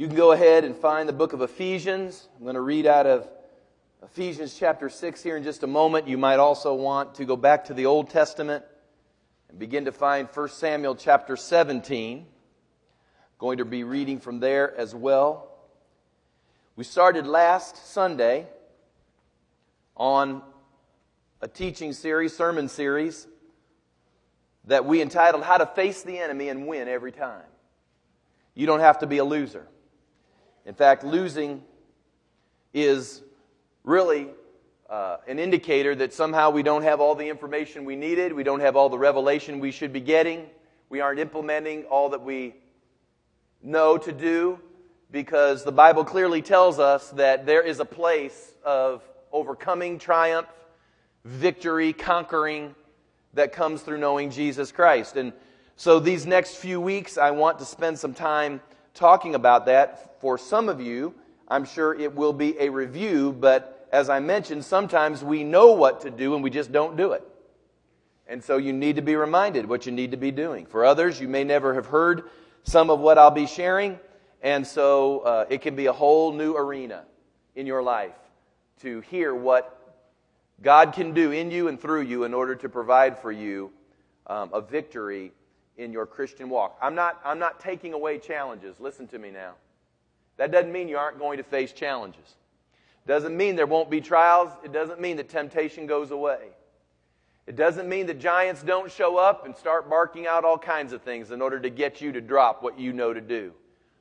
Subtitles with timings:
[0.00, 2.26] You can go ahead and find the book of Ephesians.
[2.34, 3.28] I'm going to read out of
[4.02, 6.08] Ephesians chapter 6 here in just a moment.
[6.08, 8.64] You might also want to go back to the Old Testament
[9.50, 12.24] and begin to find 1 Samuel chapter 17.
[13.38, 15.52] Going to be reading from there as well.
[16.76, 18.46] We started last Sunday
[19.98, 20.40] on
[21.42, 23.26] a teaching series, sermon series,
[24.64, 27.44] that we entitled How to Face the Enemy and Win Every Time.
[28.54, 29.66] You don't have to be a loser.
[30.66, 31.62] In fact, losing
[32.74, 33.22] is
[33.84, 34.28] really
[34.88, 38.60] uh, an indicator that somehow we don't have all the information we needed, we don't
[38.60, 40.46] have all the revelation we should be getting,
[40.88, 42.54] we aren't implementing all that we
[43.62, 44.58] know to do,
[45.10, 50.48] because the Bible clearly tells us that there is a place of overcoming, triumph,
[51.24, 52.74] victory, conquering
[53.34, 55.16] that comes through knowing Jesus Christ.
[55.16, 55.32] And
[55.76, 58.60] so these next few weeks, I want to spend some time
[58.94, 60.20] talking about that.
[60.20, 61.14] For some of you,
[61.48, 66.02] I'm sure it will be a review, but as I mentioned, sometimes we know what
[66.02, 67.24] to do and we just don't do it.
[68.26, 70.66] And so you need to be reminded what you need to be doing.
[70.66, 72.30] For others, you may never have heard
[72.62, 73.98] some of what I'll be sharing,
[74.42, 77.04] and so uh, it can be a whole new arena
[77.56, 78.14] in your life
[78.82, 79.76] to hear what
[80.62, 83.72] God can do in you and through you in order to provide for you
[84.26, 85.32] um, a victory
[85.80, 86.78] in your Christian walk.
[86.80, 88.78] I'm not, I'm not taking away challenges.
[88.78, 89.54] Listen to me now.
[90.36, 92.36] That doesn't mean you aren't going to face challenges.
[93.06, 94.50] Doesn't mean there won't be trials.
[94.62, 96.48] It doesn't mean that temptation goes away.
[97.46, 101.02] It doesn't mean that giants don't show up and start barking out all kinds of
[101.02, 103.52] things in order to get you to drop what you know to do.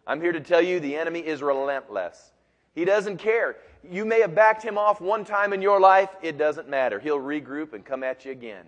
[0.05, 2.31] I'm here to tell you the enemy is relentless.
[2.75, 3.57] He doesn't care.
[3.89, 6.09] You may have backed him off one time in your life.
[6.21, 6.99] It doesn't matter.
[6.99, 8.65] He'll regroup and come at you again.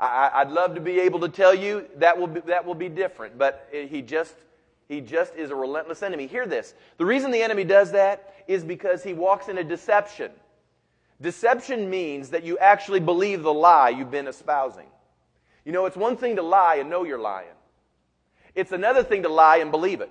[0.00, 2.88] I, would love to be able to tell you that will be, that will be
[2.88, 4.34] different, but he just
[4.88, 6.26] he just is a relentless enemy.
[6.26, 6.74] Hear this.
[6.96, 10.32] The reason the enemy does that is because he walks in a deception.
[11.20, 14.86] Deception means that you actually believe the lie you've been espousing.
[15.64, 17.54] You know, it's one thing to lie and know you're lying.
[18.54, 20.10] It's another thing to lie and believe it.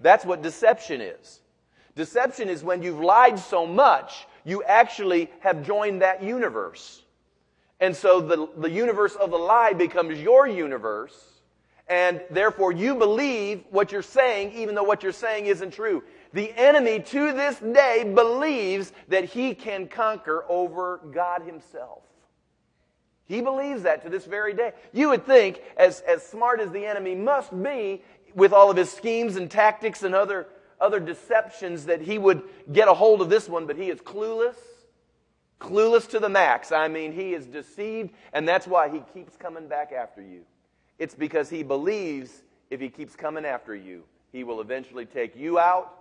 [0.00, 1.40] That's what deception is.
[1.96, 7.02] Deception is when you've lied so much, you actually have joined that universe.
[7.80, 11.14] And so the, the universe of the lie becomes your universe,
[11.88, 16.02] and therefore you believe what you're saying, even though what you're saying isn't true.
[16.32, 22.02] The enemy to this day believes that he can conquer over God himself.
[23.26, 24.72] He believes that to this very day.
[24.92, 28.02] You would think, as, as smart as the enemy must be,
[28.34, 30.46] with all of his schemes and tactics and other
[30.80, 32.42] other deceptions that he would
[32.72, 34.56] get a hold of this one, but he is clueless.
[35.60, 36.72] Clueless to the max.
[36.72, 40.42] I mean, he is deceived, and that's why he keeps coming back after you.
[40.98, 45.58] It's because he believes if he keeps coming after you, he will eventually take you
[45.58, 45.92] out,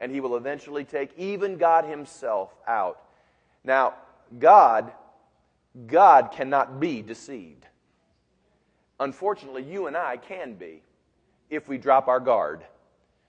[0.00, 3.00] and he will eventually take even God himself out.
[3.64, 3.94] Now,
[4.38, 4.92] God,
[5.86, 7.66] God cannot be deceived.
[8.98, 10.82] Unfortunately, you and I can be
[11.48, 12.62] if we drop our guard.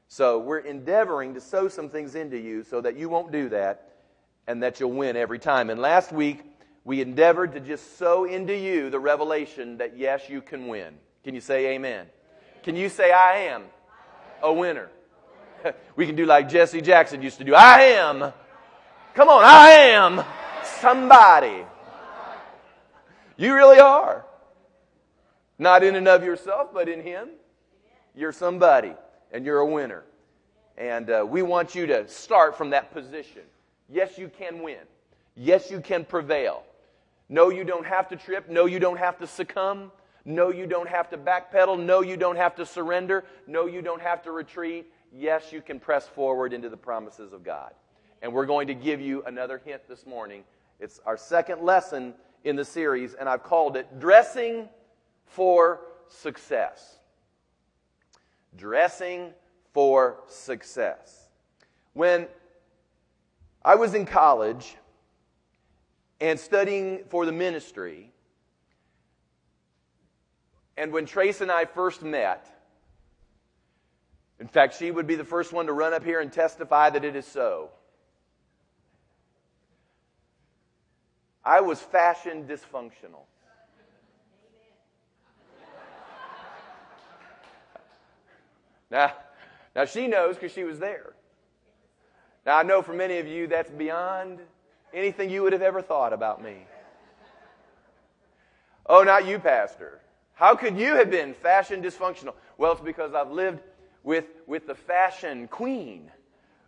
[0.08, 3.91] So we're endeavoring to sow some things into you so that you won't do that
[4.51, 5.69] and that you'll win every time.
[5.69, 6.44] And last week,
[6.84, 10.95] we endeavored to just sow into you the revelation that yes, you can win.
[11.23, 12.07] Can you say amen?
[12.62, 13.63] Can you say, I am
[14.44, 14.89] a winner?
[15.95, 17.56] we can do like Jesse Jackson used to do.
[17.56, 18.34] I am.
[19.13, 20.23] Come on, I am
[20.81, 21.66] somebody.
[23.38, 24.25] You really are.
[25.57, 27.29] Not in and of yourself, but in Him.
[28.16, 28.95] You're somebody
[29.31, 30.03] and you're a winner.
[30.78, 33.44] And uh, we want you to start from that position.
[33.91, 34.79] Yes, you can win.
[35.35, 36.63] Yes, you can prevail.
[37.29, 38.50] No, you don't have to trip.
[38.50, 39.91] No, you don't have to succumb.
[40.25, 41.79] No, you don't have to backpedal.
[41.79, 43.25] No, you don't have to surrender.
[43.47, 44.91] No, you don't have to retreat.
[45.13, 47.74] Yes, you can press forward into the promises of God.
[48.22, 50.44] And we're going to give you another hint this morning.
[50.80, 52.13] It's our second lesson
[52.44, 54.69] in the series, and I've called it Dressing
[55.25, 57.00] for Success
[58.56, 59.31] dressing
[59.74, 61.27] for success.
[61.94, 62.27] When
[63.63, 64.75] I was in college
[66.19, 68.12] and studying for the ministry,
[70.78, 72.48] and when Trace and I first met,
[74.40, 77.06] in fact, she would be the first one to run up here and testify that
[77.06, 77.69] it is so.
[81.46, 83.25] I was fashion dysfunctional.
[88.90, 89.13] Now,
[89.75, 91.13] now she knows because she was there.
[92.45, 94.39] Now I know for many of you that's beyond
[94.93, 96.57] anything you would have ever thought about me.
[98.88, 99.99] Oh, not you, Pastor.
[100.33, 102.33] How could you have been fashion dysfunctional?
[102.57, 103.59] Well, it's because I've lived
[104.03, 106.09] with, with the fashion queen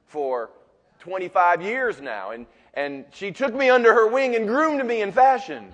[0.06, 0.52] for
[1.00, 2.32] 25 years now.
[2.32, 5.72] And, and she took me under her wing and groomed me in fashion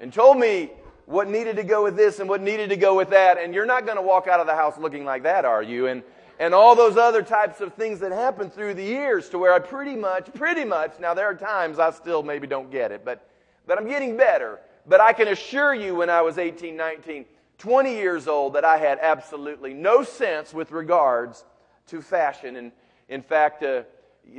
[0.00, 0.70] and told me
[1.06, 3.38] what needed to go with this and what needed to go with that.
[3.38, 5.86] And you're not going to walk out of the house looking like that, are you?
[5.86, 6.02] And,
[6.38, 9.58] and all those other types of things that happen through the years to where I
[9.58, 13.28] pretty much, pretty much, now there are times I still maybe don't get it, but,
[13.66, 14.60] but I'm getting better.
[14.86, 17.24] But I can assure you when I was 18, 19,
[17.58, 21.44] 20 years old that I had absolutely no sense with regards
[21.88, 22.56] to fashion.
[22.56, 22.72] And
[23.08, 23.82] in fact, uh,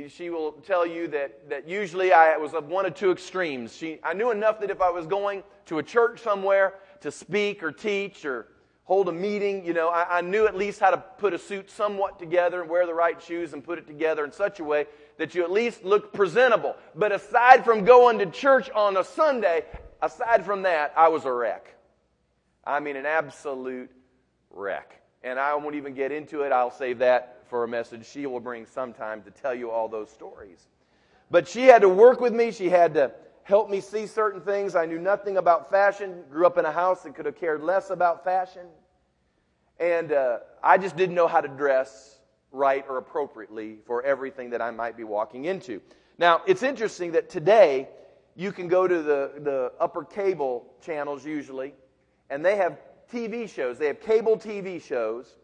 [0.08, 3.76] she will tell you that, that usually I was of one of two extremes.
[3.76, 7.62] She, I knew enough that if I was going to a church somewhere to speak
[7.62, 8.46] or teach or
[8.90, 11.70] hold a meeting, you know, I, I knew at least how to put a suit
[11.70, 14.86] somewhat together and wear the right shoes and put it together in such a way
[15.16, 16.74] that you at least looked presentable.
[16.96, 19.64] But aside from going to church on a Sunday,
[20.02, 21.72] aside from that, I was a wreck.
[22.66, 23.92] I mean, an absolute
[24.50, 25.00] wreck.
[25.22, 26.50] And I won't even get into it.
[26.50, 30.10] I'll save that for a message she will bring sometime to tell you all those
[30.10, 30.66] stories.
[31.30, 32.50] But she had to work with me.
[32.50, 33.12] She had to
[33.44, 34.74] help me see certain things.
[34.74, 36.24] I knew nothing about fashion.
[36.28, 38.66] Grew up in a house that could have cared less about fashion.
[39.80, 42.20] And uh, I just didn't know how to dress
[42.52, 45.80] right or appropriately for everything that I might be walking into.
[46.18, 47.88] Now, it's interesting that today
[48.36, 51.74] you can go to the, the upper cable channels usually,
[52.28, 52.78] and they have
[53.10, 53.78] TV shows.
[53.78, 55.36] They have cable TV shows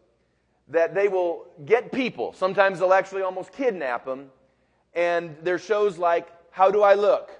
[0.69, 2.33] that they will get people.
[2.33, 4.29] Sometimes they'll actually almost kidnap them.
[4.93, 7.31] And there's shows like How Do I Look?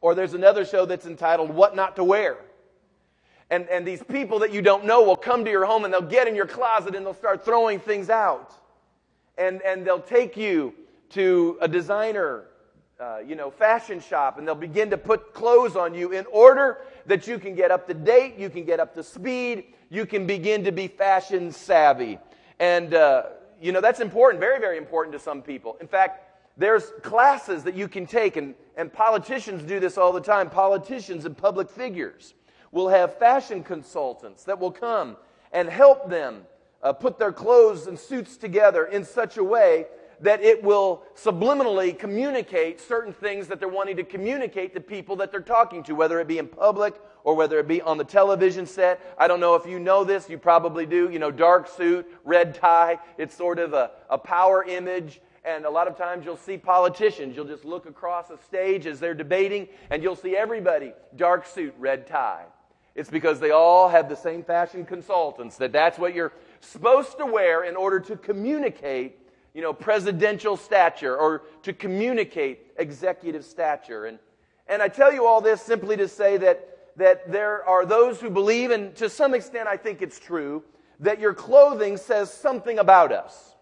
[0.00, 2.38] Or there's another show that's entitled What Not to Wear.
[3.50, 6.02] And, and these people that you don't know will come to your home and they'll
[6.02, 8.52] get in your closet and they'll start throwing things out.
[9.38, 10.74] And, and they'll take you
[11.10, 12.46] to a designer,
[12.98, 16.78] uh, you know, fashion shop and they'll begin to put clothes on you in order
[17.06, 20.26] that you can get up to date, you can get up to speed, you can
[20.26, 22.18] begin to be fashion savvy.
[22.58, 23.24] And, uh,
[23.60, 25.76] you know, that's important, very, very important to some people.
[25.80, 26.24] In fact,
[26.56, 30.50] there's classes that you can take, and, and politicians do this all the time.
[30.50, 32.34] Politicians and public figures
[32.72, 35.16] will have fashion consultants that will come
[35.52, 36.42] and help them
[36.82, 39.86] uh, put their clothes and suits together in such a way
[40.20, 45.30] that it will subliminally communicate certain things that they're wanting to communicate to people that
[45.30, 48.66] they're talking to, whether it be in public or whether it be on the television
[48.66, 49.00] set.
[49.18, 51.10] I don't know if you know this, you probably do.
[51.10, 55.20] You know, dark suit, red tie, it's sort of a, a power image.
[55.44, 58.98] And a lot of times you'll see politicians, you'll just look across a stage as
[58.98, 62.46] they're debating, and you'll see everybody dark suit, red tie.
[62.96, 67.26] It's because they all have the same fashion consultants, that that's what you're supposed to
[67.26, 69.18] wear in order to communicate
[69.52, 74.06] you know, presidential stature or to communicate executive stature.
[74.06, 74.18] And,
[74.66, 78.30] and I tell you all this simply to say that, that there are those who
[78.30, 80.62] believe, and to some extent I think it's true,
[81.00, 83.54] that your clothing says something about us.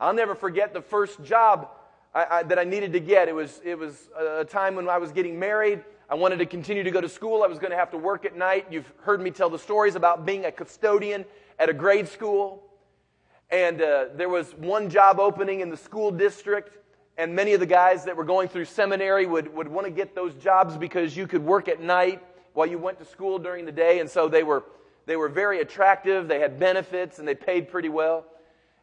[0.00, 1.70] I'll never forget the first job
[2.14, 3.28] I, I, that I needed to get.
[3.28, 5.84] It was, it was a time when I was getting married.
[6.12, 7.42] I wanted to continue to go to school.
[7.42, 8.66] I was going to have to work at night.
[8.70, 11.24] You've heard me tell the stories about being a custodian
[11.58, 12.62] at a grade school.
[13.48, 16.76] And uh, there was one job opening in the school district,
[17.16, 20.14] and many of the guys that were going through seminary would, would want to get
[20.14, 22.22] those jobs because you could work at night
[22.52, 24.00] while you went to school during the day.
[24.00, 24.64] And so they were,
[25.06, 28.26] they were very attractive, they had benefits, and they paid pretty well.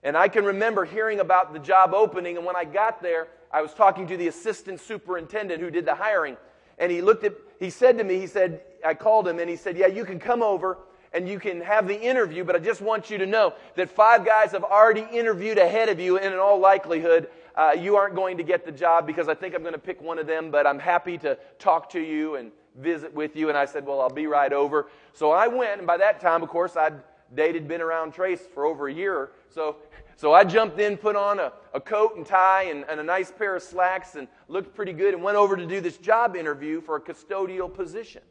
[0.01, 3.61] And I can remember hearing about the job opening, and when I got there, I
[3.61, 6.35] was talking to the assistant superintendent who did the hiring.
[6.79, 9.55] And he looked at, he said to me, he said, I called him, and he
[9.55, 10.77] said, Yeah, you can come over
[11.11, 14.25] and you can have the interview, but I just want you to know that five
[14.25, 18.37] guys have already interviewed ahead of you, and in all likelihood, uh, you aren't going
[18.37, 20.67] to get the job because I think I'm going to pick one of them, but
[20.67, 23.49] I'm happy to talk to you and visit with you.
[23.49, 24.87] And I said, Well, I'll be right over.
[25.13, 27.01] So I went, and by that time, of course, I'd
[27.35, 29.31] dated, been around Trace for over a year.
[29.49, 29.77] So,
[30.19, 33.31] so I jumped in, put on a, a coat and tie and, and a nice
[33.31, 36.81] pair of slacks, and looked pretty good, and went over to do this job interview
[36.81, 38.21] for a custodial position.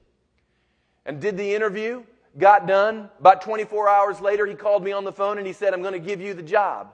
[1.06, 2.02] And did the interview,
[2.36, 3.08] got done.
[3.18, 5.94] About 24 hours later, he called me on the phone and he said, I'm going
[5.94, 6.92] to give you the job.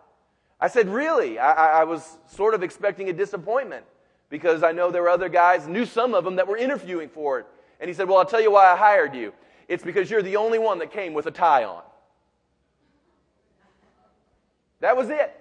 [0.61, 1.41] I said, Really?
[1.41, 3.85] I, I, was sort of expecting a disappointment
[4.31, 7.41] because I know there were other guys, knew some of them that were interviewing for
[7.41, 7.47] it.
[7.81, 9.33] And he said, Well, I'll tell you why I hired you.
[9.67, 11.83] It's because you're the only one that came with a tie on.
[14.85, 15.35] That was it.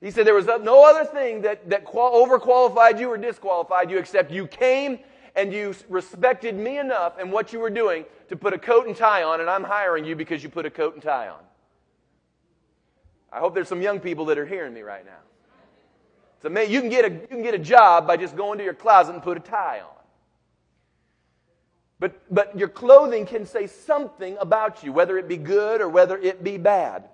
[0.00, 3.98] He said there was no other thing that, that qual- overqualified you or disqualified you
[3.98, 5.00] except you came
[5.36, 8.96] and you respected me enough and what you were doing to put a coat and
[8.96, 11.40] tie on, and I'm hiring you because you put a coat and tie on.
[13.30, 15.20] I hope there's some young people that are hearing me right now.
[16.40, 18.72] So you can get a, you can get a job by just going to your
[18.72, 20.02] closet and put a tie on.
[21.98, 26.16] But, but your clothing can say something about you, whether it be good or whether
[26.16, 27.04] it be bad.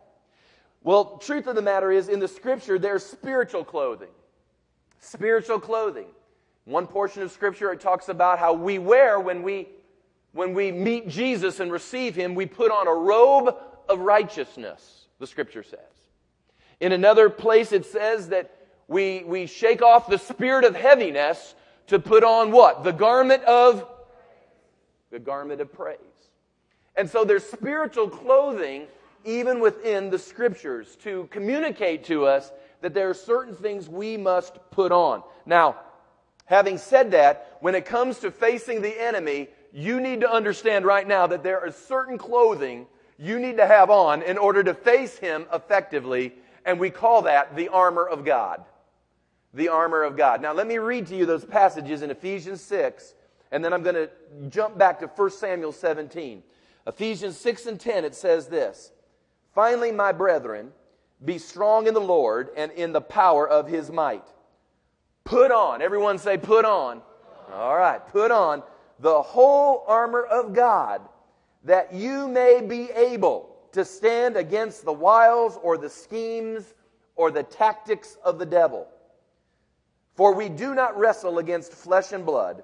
[0.87, 4.13] Well, truth of the matter is, in the scripture, there's spiritual clothing.
[5.01, 6.07] Spiritual clothing.
[6.65, 9.67] One portion of scripture, it talks about how we wear when we,
[10.31, 13.57] when we meet Jesus and receive him, we put on a robe
[13.89, 15.81] of righteousness, the scripture says.
[16.79, 18.53] In another place, it says that
[18.87, 21.57] we, we shake off the spirit of heaviness
[21.89, 22.85] to put on what?
[22.85, 23.85] The garment of,
[25.11, 25.99] the garment of praise.
[26.95, 28.87] And so there's spiritual clothing
[29.27, 34.59] even within the scriptures, to communicate to us that there are certain things we must
[34.71, 35.23] put on.
[35.45, 35.77] Now,
[36.47, 41.07] having said that, when it comes to facing the enemy, you need to understand right
[41.07, 42.87] now that there is certain clothing
[43.19, 46.33] you need to have on in order to face him effectively,
[46.65, 48.65] and we call that the armor of God.
[49.55, 50.43] The armor of God.
[50.43, 53.15] Now, let me read to you those passages in Ephesians 6,
[53.51, 54.11] and then I'm going to
[54.49, 56.43] jump back to 1 Samuel 17.
[56.87, 58.93] Ephesians 6 and 10, it says this
[59.57, 60.71] Finally, my brethren,
[61.25, 64.29] be strong in the Lord and in the power of his might.
[65.25, 67.01] Put on, everyone say, put on.
[67.51, 68.63] All right, put on
[69.01, 71.01] the whole armor of God
[71.65, 76.75] that you may be able to stand against the wiles or the schemes
[77.15, 78.87] or the tactics of the devil.
[80.17, 82.63] For we do not wrestle against flesh and blood,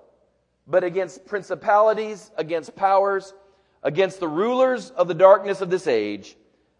[0.66, 3.32] but against principalities, against powers,
[3.82, 6.36] against the rulers of the darkness of this age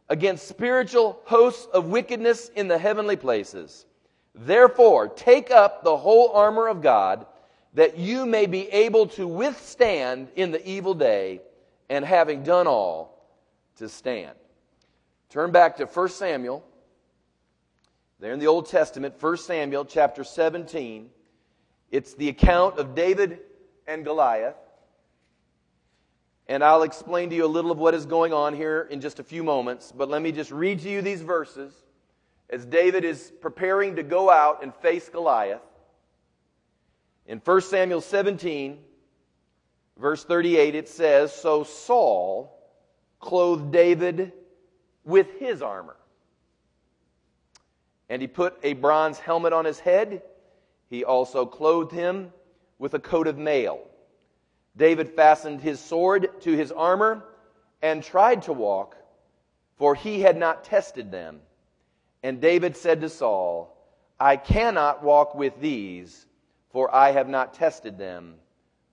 [0.09, 3.87] against spiritual hosts of wickedness in the heavenly places.
[4.35, 7.27] Therefore, take up the whole armor of God,
[7.75, 11.41] that you may be able to withstand in the evil day,
[11.89, 13.13] and having done all,
[13.77, 14.37] to stand.
[15.31, 16.65] Turn back to 1 Samuel.
[18.21, 21.11] There in the Old Testament, 1 Samuel chapter 17.
[21.91, 23.41] It's the account of David
[23.87, 24.57] and Goliath.
[26.49, 29.19] And I'll explain to you a little of what is going on here in just
[29.21, 29.93] a few moments.
[29.93, 31.73] But let me just read to you these verses
[32.51, 35.63] as David is preparing to go out and face Goliath.
[37.27, 38.79] In 1 Samuel 17,
[39.99, 42.59] verse 38, it says So Saul
[43.21, 44.33] clothed David
[45.05, 45.97] with his armor.
[48.09, 50.23] And he put a bronze helmet on his head.
[50.91, 52.33] He also clothed him
[52.79, 53.81] with a coat of mail.
[54.77, 57.25] David fastened his sword to his armor
[57.83, 58.97] and tried to walk,
[59.77, 61.41] for he had not tested them.
[62.23, 63.77] And David said to Saul,
[64.19, 66.27] I cannot walk with these,
[66.71, 68.37] for I have not tested them.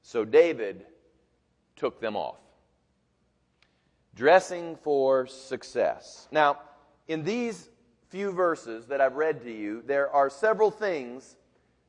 [0.02, 0.86] So David
[1.76, 2.40] took them off.
[4.16, 6.28] Dressing for success.
[6.32, 6.60] Now,
[7.08, 7.70] in these
[8.10, 11.36] few verses that I've read to you, there are several things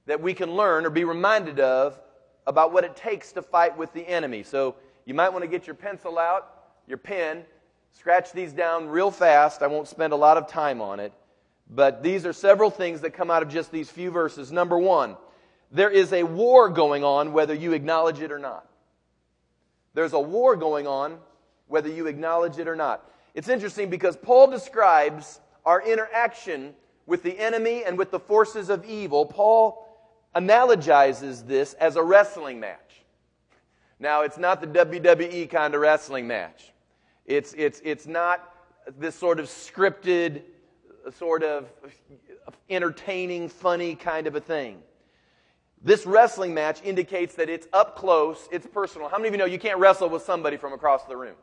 [0.06, 1.98] that we can learn or be reminded of
[2.46, 4.42] about what it takes to fight with the enemy.
[4.42, 6.48] So you might want to get your pencil out,
[6.86, 7.44] your pen,
[7.92, 9.62] scratch these down real fast.
[9.62, 11.12] I won't spend a lot of time on it.
[11.68, 14.50] But these are several things that come out of just these few verses.
[14.50, 15.16] Number one,
[15.70, 18.66] there is a war going on whether you acknowledge it or not.
[19.94, 21.18] There's a war going on
[21.68, 23.08] whether you acknowledge it or not.
[23.34, 26.74] It's interesting because Paul describes our interaction
[27.06, 29.26] with the enemy and with the forces of evil.
[29.26, 29.86] Paul
[30.34, 33.02] analogizes this as a wrestling match.
[33.98, 36.72] Now, it's not the WWE kind of wrestling match.
[37.26, 38.54] It's, it's, it's not
[38.98, 40.42] this sort of scripted,
[41.18, 41.68] sort of
[42.68, 44.82] entertaining, funny kind of a thing.
[45.82, 49.08] This wrestling match indicates that it's up close, it's personal.
[49.08, 51.36] How many of you know you can't wrestle with somebody from across the room?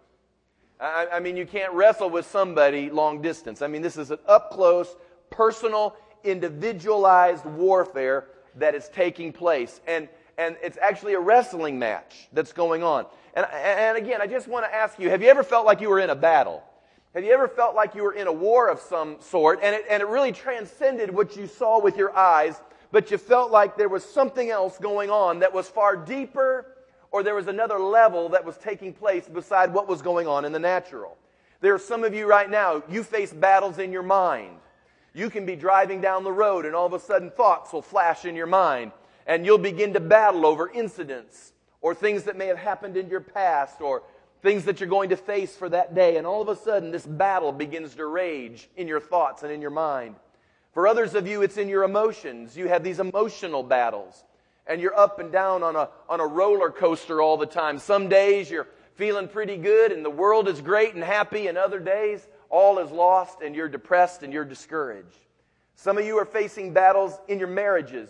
[0.80, 3.62] I, I mean, you can't wrestle with somebody long distance.
[3.62, 4.96] I mean, this is an up close,
[5.32, 8.28] personal, individualized warfare
[8.60, 9.82] that is taking place.
[9.88, 13.06] And, and it's actually a wrestling match that's going on.
[13.34, 15.90] And, and again, I just want to ask you have you ever felt like you
[15.90, 16.64] were in a battle?
[17.14, 19.86] Have you ever felt like you were in a war of some sort and it,
[19.90, 22.62] and it really transcended what you saw with your eyes,
[22.92, 26.66] but you felt like there was something else going on that was far deeper
[27.12, 30.52] or there was another level that was taking place beside what was going on in
[30.52, 31.18] the natural?
[31.62, 34.60] There are some of you right now, you face battles in your mind.
[35.18, 38.24] You can be driving down the road and all of a sudden thoughts will flash
[38.24, 38.92] in your mind
[39.26, 43.22] and you'll begin to battle over incidents or things that may have happened in your
[43.22, 44.04] past or
[44.44, 46.18] things that you're going to face for that day.
[46.18, 49.60] And all of a sudden, this battle begins to rage in your thoughts and in
[49.60, 50.14] your mind.
[50.72, 52.56] For others of you, it's in your emotions.
[52.56, 54.24] You have these emotional battles
[54.68, 57.80] and you're up and down on a, on a roller coaster all the time.
[57.80, 61.80] Some days you're feeling pretty good and the world is great and happy, and other
[61.80, 65.18] days all is lost and you're depressed and you're discouraged.
[65.76, 68.10] Some of you are facing battles in your marriages,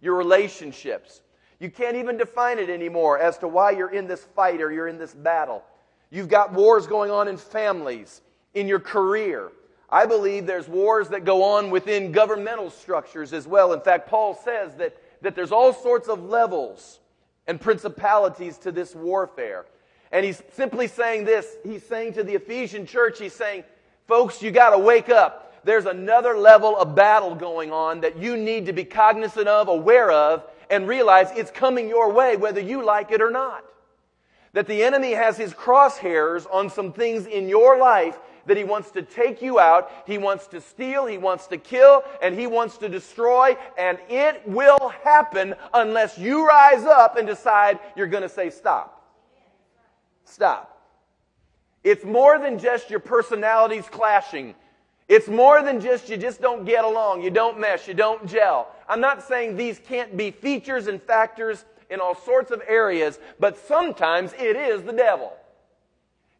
[0.00, 1.22] your relationships.
[1.58, 4.88] You can't even define it anymore as to why you're in this fight or you're
[4.88, 5.64] in this battle.
[6.10, 8.20] You've got wars going on in families,
[8.54, 9.50] in your career.
[9.88, 13.72] I believe there's wars that go on within governmental structures as well.
[13.72, 17.00] In fact, Paul says that, that there's all sorts of levels
[17.46, 19.64] and principalities to this warfare.
[20.12, 21.56] And he's simply saying this.
[21.64, 23.64] He's saying to the Ephesian church, he's saying,
[24.06, 25.54] folks, you got to wake up.
[25.64, 30.10] There's another level of battle going on that you need to be cognizant of, aware
[30.10, 33.64] of, and realize it's coming your way whether you like it or not.
[34.52, 38.92] That the enemy has his crosshairs on some things in your life that he wants
[38.92, 42.78] to take you out, he wants to steal, he wants to kill, and he wants
[42.78, 48.28] to destroy, and it will happen unless you rise up and decide you're going to
[48.28, 49.04] say stop.
[50.24, 50.75] Stop.
[51.86, 54.56] It's more than just your personalities clashing.
[55.06, 58.74] It's more than just you just don't get along, you don't mesh, you don't gel.
[58.88, 63.56] I'm not saying these can't be features and factors in all sorts of areas, but
[63.56, 65.32] sometimes it is the devil.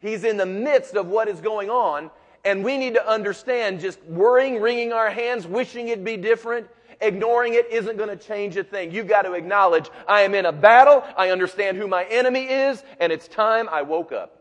[0.00, 2.10] He's in the midst of what is going on,
[2.44, 6.66] and we need to understand just worrying, wringing our hands, wishing it'd be different,
[7.00, 8.90] ignoring it isn't going to change a thing.
[8.90, 12.82] You've got to acknowledge I am in a battle, I understand who my enemy is,
[12.98, 14.35] and it's time I woke up.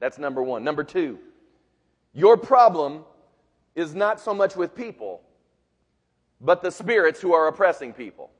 [0.00, 0.64] That's number one.
[0.64, 1.18] Number two,
[2.12, 3.04] your problem
[3.74, 5.20] is not so much with people,
[6.40, 8.30] but the spirits who are oppressing people.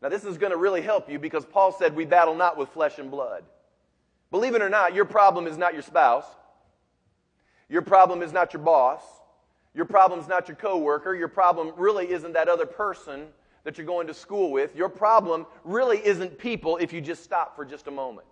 [0.00, 2.68] Now, this is going to really help you because Paul said we battle not with
[2.68, 3.42] flesh and blood.
[4.30, 6.26] Believe it or not, your problem is not your spouse.
[7.68, 9.02] Your problem is not your boss.
[9.74, 11.14] Your problem is not your coworker.
[11.14, 13.26] Your problem really isn't that other person
[13.64, 14.74] that you're going to school with.
[14.76, 18.26] Your problem really isn't people if you just stop for just a moment.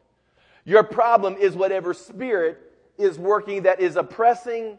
[0.67, 2.59] Your problem is whatever spirit
[2.99, 4.79] is working that is oppressing,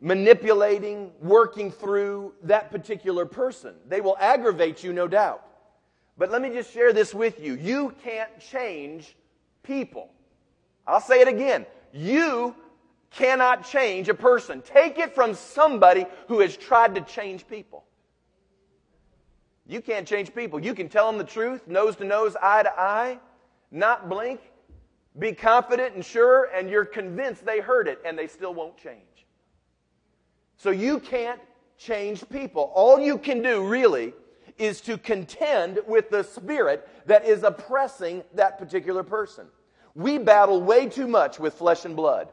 [0.00, 3.74] manipulating, working through that particular person.
[3.86, 5.42] They will aggravate you, no doubt.
[6.16, 7.56] But let me just share this with you.
[7.56, 9.14] You can't change
[9.62, 10.10] people.
[10.86, 11.66] I'll say it again.
[11.92, 12.54] You
[13.10, 14.62] cannot change a person.
[14.62, 17.84] Take it from somebody who has tried to change people.
[19.66, 20.58] You can't change people.
[20.58, 23.18] You can tell them the truth, nose to nose, eye to eye,
[23.70, 24.40] not blink,
[25.18, 29.26] be confident and sure, and you're convinced they heard it and they still won't change.
[30.56, 31.40] So you can't
[31.78, 32.72] change people.
[32.74, 34.14] All you can do really
[34.58, 39.46] is to contend with the spirit that is oppressing that particular person.
[39.94, 42.28] We battle way too much with flesh and blood.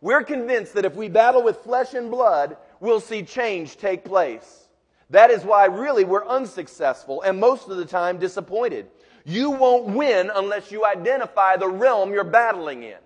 [0.00, 4.68] We're convinced that if we battle with flesh and blood, we'll see change take place.
[5.10, 8.88] That is why really we're unsuccessful and most of the time disappointed.
[9.24, 12.98] You won't win unless you identify the realm you're battling in.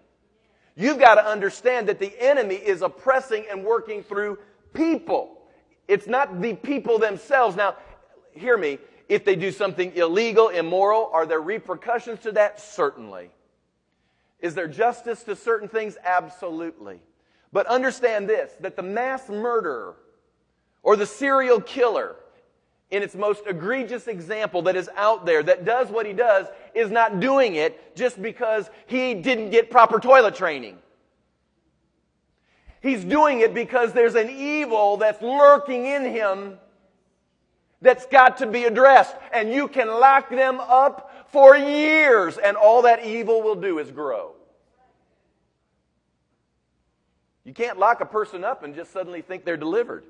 [0.75, 4.39] You've got to understand that the enemy is oppressing and working through
[4.75, 5.43] people.
[5.87, 7.57] It's not the people themselves.
[7.57, 7.77] Now,
[8.33, 8.79] hear me,
[9.09, 12.61] if they do something illegal, immoral, are there repercussions to that?
[12.61, 13.31] Certainly.
[14.41, 15.97] Is there justice to certain things?
[16.05, 17.01] Absolutely.
[17.53, 19.97] But understand this that the mass murderer
[20.83, 22.17] or the serial killer,
[22.91, 26.91] in its most egregious example that is out there, that does what he does, is
[26.91, 30.79] not doing it just because he didn't get proper toilet training.
[32.81, 36.59] He's doing it because there's an evil that's lurking in him
[37.83, 39.17] that's got to be addressed.
[39.33, 43.91] And you can lock them up for years, and all that evil will do is
[43.91, 44.33] grow.
[47.45, 50.05] You can't lock a person up and just suddenly think they're delivered.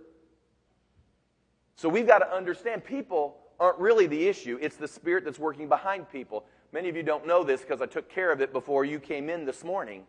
[1.79, 5.69] So we've got to understand people aren't really the issue, it's the spirit that's working
[5.69, 6.45] behind people.
[6.73, 9.31] Many of you don't know this because I took care of it before you came
[9.31, 10.03] in this morning.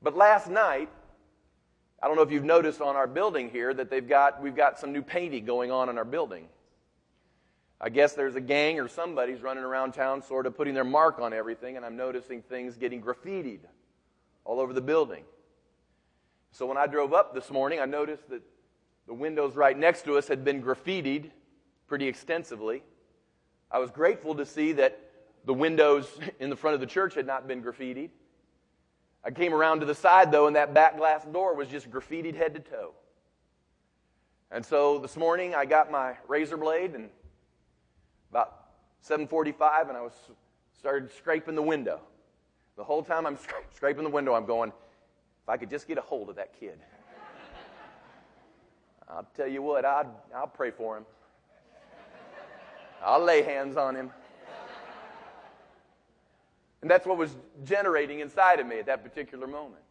[0.00, 0.88] But last night,
[2.00, 4.78] I don't know if you've noticed on our building here that they've got, we've got
[4.78, 6.46] some new painting going on in our building.
[7.80, 11.18] I guess there's a gang or somebody's running around town sort of putting their mark
[11.18, 13.62] on everything, and I'm noticing things getting graffitied
[14.44, 15.24] all over the building.
[16.52, 18.42] So when I drove up this morning, I noticed that
[19.06, 21.30] the windows right next to us had been graffitied
[21.86, 22.82] pretty extensively.
[23.70, 24.98] I was grateful to see that
[25.44, 28.10] the windows in the front of the church had not been graffitied.
[29.24, 32.34] I came around to the side, though, and that back glass door was just graffitied
[32.34, 32.92] head to toe.
[34.50, 37.08] And so this morning, I got my razor blade, and
[38.30, 38.68] about
[39.00, 40.12] 7:45, and I was
[40.78, 42.00] started scraping the window.
[42.76, 43.38] The whole time I'm
[43.74, 46.78] scraping the window, I'm going, if I could just get a hold of that kid.
[49.08, 51.06] I'll tell you what, I'd, I'll pray for him.
[53.04, 54.10] I'll lay hands on him.
[56.80, 59.82] And that's what was generating inside of me at that particular moment.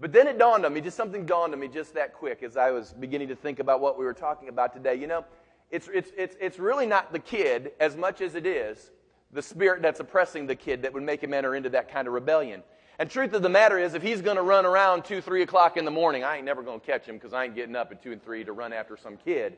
[0.00, 2.56] But then it dawned on me, just something dawned on me just that quick as
[2.56, 4.94] I was beginning to think about what we were talking about today.
[4.94, 5.24] You know,
[5.70, 8.90] it's, it's, it's, it's really not the kid as much as it is
[9.32, 12.14] the spirit that's oppressing the kid that would make him enter into that kind of
[12.14, 12.62] rebellion.
[12.98, 15.76] And truth of the matter is, if he's going to run around 2, 3 o'clock
[15.76, 17.92] in the morning, I ain't never going to catch him because I ain't getting up
[17.92, 19.56] at 2 and 3 to run after some kid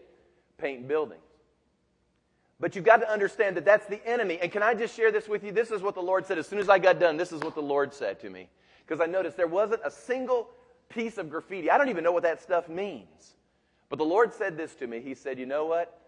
[0.58, 1.22] painting buildings.
[2.60, 4.38] But you've got to understand that that's the enemy.
[4.42, 5.50] And can I just share this with you?
[5.50, 6.36] This is what the Lord said.
[6.36, 8.50] As soon as I got done, this is what the Lord said to me.
[8.86, 10.50] Because I noticed there wasn't a single
[10.90, 11.70] piece of graffiti.
[11.70, 13.36] I don't even know what that stuff means.
[13.88, 15.00] But the Lord said this to me.
[15.00, 15.98] He said, You know what?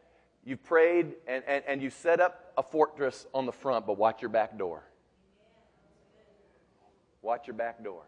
[0.45, 4.21] You've prayed and, and, and you set up a fortress on the front, but watch
[4.21, 4.83] your back door.
[7.23, 8.03] Watch your back door.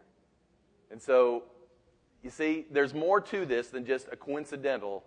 [0.91, 1.43] And so,
[2.21, 5.03] you see, there's more to this than just a coincidental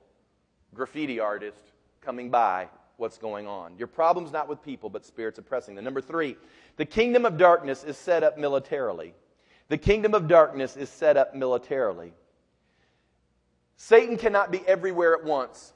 [0.75, 1.61] graffiti artist
[2.01, 3.77] coming by what's going on.
[3.79, 5.85] Your problem's not with people, but spirits oppressing them.
[5.85, 6.37] Number three,
[6.77, 9.15] the kingdom of darkness is set up militarily.
[9.69, 12.13] The kingdom of darkness is set up militarily.
[13.77, 15.73] Satan cannot be everywhere at once.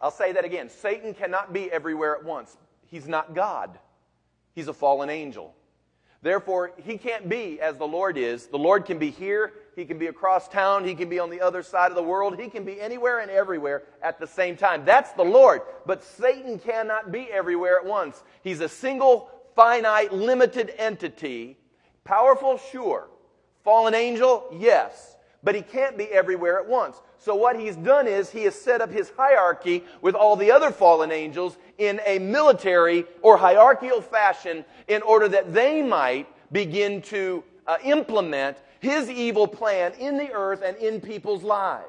[0.00, 0.68] I'll say that again.
[0.68, 2.56] Satan cannot be everywhere at once.
[2.86, 3.78] He's not God,
[4.54, 5.54] he's a fallen angel.
[6.22, 8.46] Therefore, he can't be as the Lord is.
[8.46, 11.40] The Lord can be here, he can be across town, he can be on the
[11.40, 14.84] other side of the world, he can be anywhere and everywhere at the same time.
[14.84, 15.62] That's the Lord.
[15.86, 18.22] But Satan cannot be everywhere at once.
[18.42, 21.56] He's a single, finite, limited entity.
[22.04, 23.08] Powerful, sure.
[23.64, 25.16] Fallen angel, yes.
[25.42, 27.00] But he can't be everywhere at once.
[27.22, 30.70] So what he's done is he has set up his hierarchy with all the other
[30.70, 37.44] fallen angels in a military or hierarchical fashion in order that they might begin to
[37.66, 41.84] uh, implement his evil plan in the earth and in people's lives.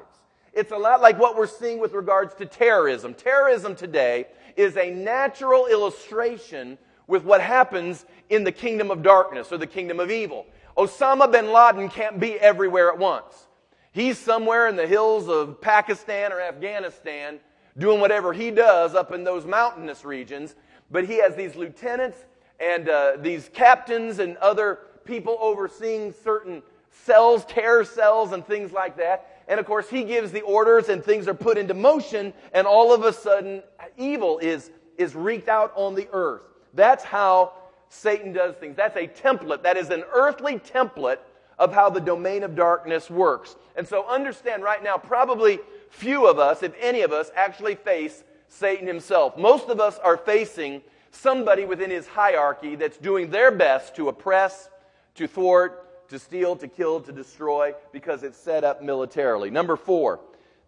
[0.52, 3.14] It's a lot like what we're seeing with regards to terrorism.
[3.14, 9.56] Terrorism today is a natural illustration with what happens in the kingdom of darkness or
[9.56, 10.44] the kingdom of evil.
[10.76, 13.46] Osama bin Laden can't be everywhere at once.
[13.92, 17.38] He's somewhere in the hills of Pakistan or Afghanistan
[17.76, 20.54] doing whatever he does up in those mountainous regions,
[20.90, 22.18] but he has these lieutenants
[22.58, 28.96] and uh, these captains and other people overseeing certain cells, terror cells, and things like
[28.96, 29.42] that.
[29.46, 32.94] And of course, he gives the orders and things are put into motion, and all
[32.94, 33.62] of a sudden,
[33.98, 36.42] evil is, is wreaked out on the earth.
[36.72, 37.52] That's how
[37.90, 38.76] Satan does things.
[38.76, 39.62] That's a template.
[39.62, 41.18] That is an earthly template
[41.62, 43.54] of how the domain of darkness works.
[43.76, 48.24] And so understand right now, probably few of us, if any of us, actually face
[48.48, 49.38] Satan himself.
[49.38, 54.70] Most of us are facing somebody within his hierarchy that's doing their best to oppress,
[55.14, 59.48] to thwart, to steal, to kill, to destroy, because it's set up militarily.
[59.48, 60.18] Number four,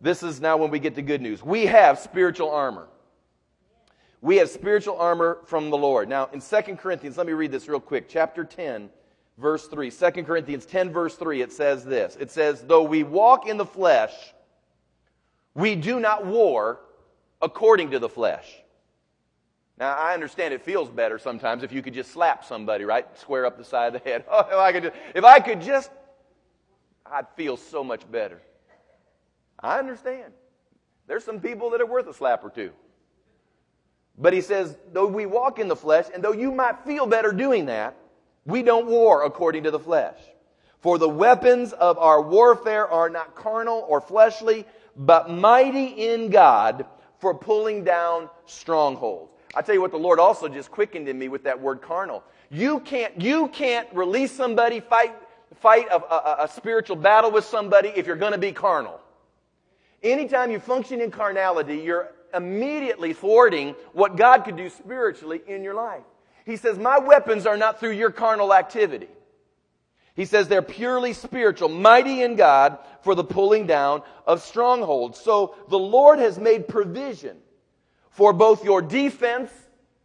[0.01, 1.43] this is now when we get to good news.
[1.43, 2.87] We have spiritual armor.
[4.21, 6.09] We have spiritual armor from the Lord.
[6.09, 8.09] Now, in 2 Corinthians, let me read this real quick.
[8.09, 8.91] Chapter 10,
[9.39, 9.91] verse 3.
[9.91, 12.17] 2 Corinthians 10, verse 3, it says this.
[12.19, 14.13] It says, Though we walk in the flesh,
[15.55, 16.81] we do not war
[17.41, 18.53] according to the flesh.
[19.77, 23.07] Now, I understand it feels better sometimes if you could just slap somebody, right?
[23.19, 24.25] Square up the side of the head.
[24.31, 25.91] Oh, if I could just, if I could just,
[27.05, 28.41] I'd feel so much better.
[29.59, 30.33] I understand.
[31.07, 32.71] There's some people that are worth a slap or two.
[34.17, 37.33] But he says, though we walk in the flesh, and though you might feel better
[37.33, 37.97] doing that,
[38.47, 40.19] we don't war according to the flesh.
[40.81, 46.85] For the weapons of our warfare are not carnal or fleshly, but mighty in God
[47.19, 49.33] for pulling down strongholds.
[49.55, 52.23] I tell you what, the Lord also just quickened in me with that word carnal.
[52.51, 55.15] You can't, you can't release somebody, fight,
[55.61, 59.01] fight a, a, a spiritual battle with somebody if you're going to be carnal.
[60.03, 65.75] Anytime you function in carnality, you're immediately thwarting what God could do spiritually in your
[65.75, 66.03] life.
[66.45, 69.09] He says, My weapons are not through your carnal activity.
[70.15, 75.19] He says they're purely spiritual, mighty in God for the pulling down of strongholds.
[75.19, 77.37] So the Lord has made provision
[78.11, 79.51] for both your defense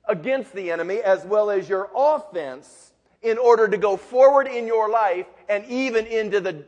[0.08, 4.90] against the enemy as well as your offense in order to go forward in your
[4.90, 6.66] life and even into the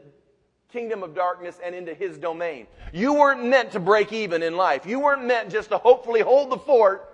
[0.72, 2.68] kingdom of darkness and into his domain.
[2.94, 4.86] You weren't meant to break even in life.
[4.86, 7.11] You weren't meant just to hopefully hold the fort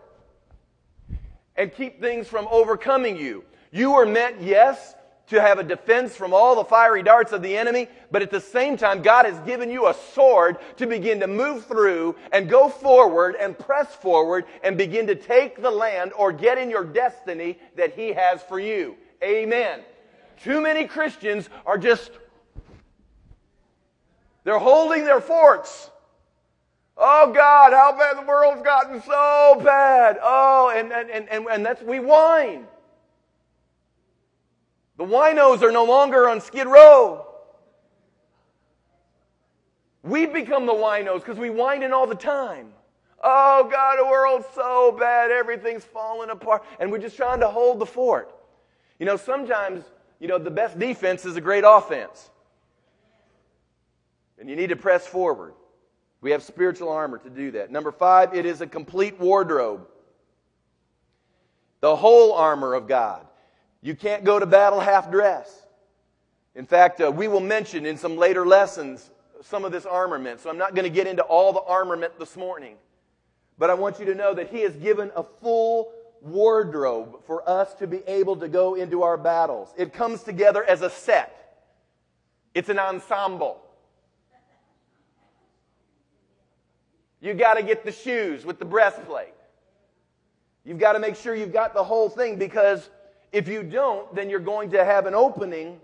[1.58, 3.44] and keep things from overcoming you.
[3.72, 4.96] You were meant, yes,
[5.28, 8.40] to have a defense from all the fiery darts of the enemy, but at the
[8.40, 12.70] same time, God has given you a sword to begin to move through and go
[12.70, 17.60] forward and press forward and begin to take the land or get in your destiny
[17.76, 18.96] that He has for you.
[19.22, 19.82] Amen.
[20.44, 22.12] Too many Christians are just,
[24.46, 25.90] they're holding their forts.
[26.98, 30.18] Oh God, how bad the world's gotten so bad.
[30.22, 32.66] Oh, and, and, and, and that's, we whine.
[34.98, 37.28] The winos are no longer on Skid Row.
[40.02, 42.74] We've become the winos because we whine in all the time.
[43.24, 46.64] Oh God, the world's so bad, everything's falling apart.
[46.80, 48.34] And we're just trying to hold the fort.
[49.00, 49.84] You know, sometimes
[50.20, 52.32] You know, the best defense is a great offense.
[54.40, 55.54] And you need to press forward.
[56.22, 57.72] We have spiritual armor to do that.
[57.72, 59.88] Number five, it is a complete wardrobe.
[61.80, 63.26] The whole armor of God.
[63.82, 65.68] You can't go to battle half dressed.
[66.56, 69.12] In fact, uh, we will mention in some later lessons
[69.44, 70.40] some of this armament.
[70.40, 72.78] So I'm not going to get into all the armament this morning.
[73.60, 77.74] But I want you to know that He has given a full wardrobe for us
[77.76, 79.74] to be able to go into our battles.
[79.78, 81.62] It comes together as a set,
[82.54, 83.62] it's an ensemble.
[87.22, 89.34] You got to get the shoes with the breastplate.
[90.64, 92.90] You've got to make sure you've got the whole thing because
[93.32, 95.80] if you don't, then you're going to have an opening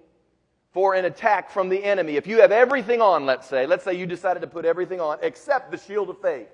[0.74, 2.16] for an attack from the enemy.
[2.16, 5.20] If you have everything on, let's say, let's say you decided to put everything on
[5.22, 6.50] except the shield of faith.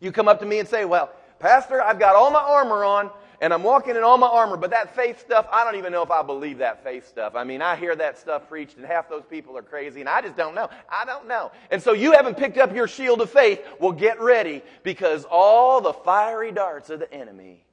[0.00, 3.10] You come up to me and say, Well, Pastor, I've got all my armor on
[3.44, 6.00] and I'm walking in all my armor, but that faith stuff, I don't even know
[6.00, 7.34] if I believe that faith stuff.
[7.34, 10.22] I mean, I hear that stuff preached and half those people are crazy and I
[10.22, 10.70] just don't know.
[10.88, 11.52] I don't know.
[11.70, 13.60] And so you haven't picked up your shield of faith.
[13.78, 17.66] Well, get ready because all the fiery darts of the enemy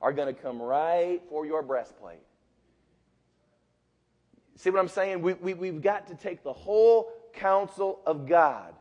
[0.00, 2.22] are going to come right for your breastplate.
[4.54, 5.20] See what I'm saying?
[5.20, 8.72] We, we, we've got to take the whole counsel of God.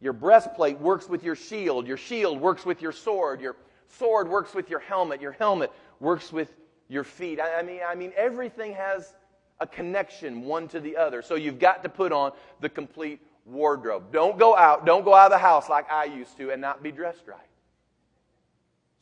[0.00, 1.86] Your breastplate works with your shield.
[1.86, 3.42] Your shield works with your sword.
[3.42, 3.56] Your
[3.88, 5.20] sword works with your helmet.
[5.20, 6.52] Your helmet works with
[6.88, 7.40] your feet.
[7.40, 9.14] I, I mean, I mean, everything has
[9.60, 11.22] a connection one to the other.
[11.22, 14.12] So you've got to put on the complete wardrobe.
[14.12, 14.86] Don't go out.
[14.86, 17.40] Don't go out of the house like I used to and not be dressed right.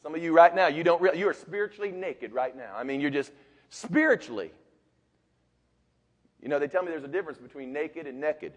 [0.03, 2.73] Some of you right now, you don't you are spiritually naked right now.
[2.77, 3.33] I mean, you're just
[3.71, 4.53] spiritually.
[6.41, 8.53] You know, they tell me there's a difference between naked and naked.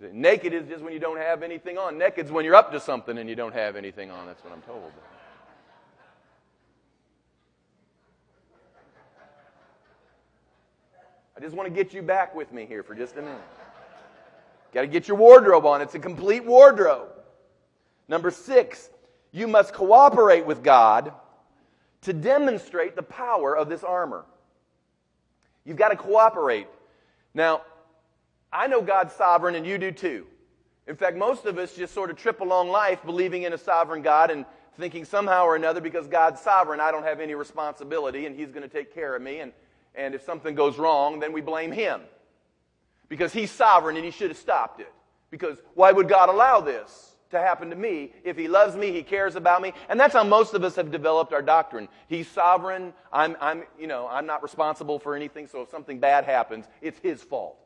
[0.00, 1.98] Naked is just when you don't have anything on.
[1.98, 4.26] Naked's when you're up to something and you don't have anything on.
[4.26, 4.92] That's what I'm told.
[11.36, 13.40] I just want to get you back with me here for just a minute.
[14.72, 15.80] Got to get your wardrobe on.
[15.80, 17.08] It's a complete wardrobe.
[18.08, 18.90] Number six,
[19.32, 21.12] you must cooperate with God
[22.02, 24.24] to demonstrate the power of this armor.
[25.64, 26.66] You've got to cooperate.
[27.34, 27.62] Now,
[28.52, 30.26] I know God's sovereign, and you do too.
[30.86, 34.00] In fact, most of us just sort of trip along life believing in a sovereign
[34.00, 34.46] God and
[34.78, 38.62] thinking somehow or another because God's sovereign, I don't have any responsibility and He's going
[38.62, 39.40] to take care of me.
[39.40, 39.52] And,
[39.94, 42.00] and if something goes wrong, then we blame Him.
[43.08, 44.92] Because He's sovereign and He should have stopped it.
[45.30, 48.12] Because why would God allow this to happen to me?
[48.24, 49.74] If He loves me, He cares about me.
[49.90, 51.88] And that's how most of us have developed our doctrine.
[52.06, 52.94] He's sovereign.
[53.12, 55.48] I'm, I'm, you know, I'm not responsible for anything.
[55.48, 57.58] So if something bad happens, it's His fault.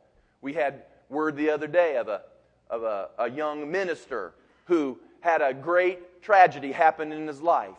[0.42, 2.22] We had word the other day of a,
[2.68, 4.35] of a, a young minister
[4.66, 7.70] who had a great tragedy happen in his life.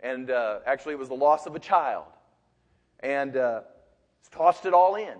[0.00, 2.06] And uh, actually, it was the loss of a child.
[3.00, 3.60] And uh,
[4.30, 5.14] tossed it all in.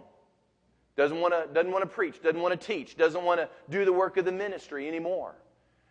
[0.96, 3.84] Doesn't want to doesn't want to preach, doesn't want to teach, doesn't want to do
[3.84, 5.34] the work of the ministry anymore.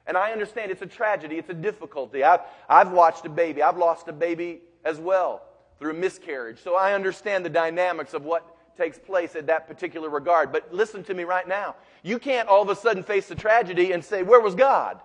[0.05, 2.23] And I understand it's a tragedy, it's a difficulty.
[2.23, 5.43] I've, I've watched a baby, I've lost a baby as well
[5.77, 6.59] through a miscarriage.
[6.63, 8.45] So I understand the dynamics of what
[8.77, 10.51] takes place in that particular regard.
[10.51, 11.75] But listen to me right now.
[12.03, 14.99] You can't all of a sudden face the tragedy and say, Where was God?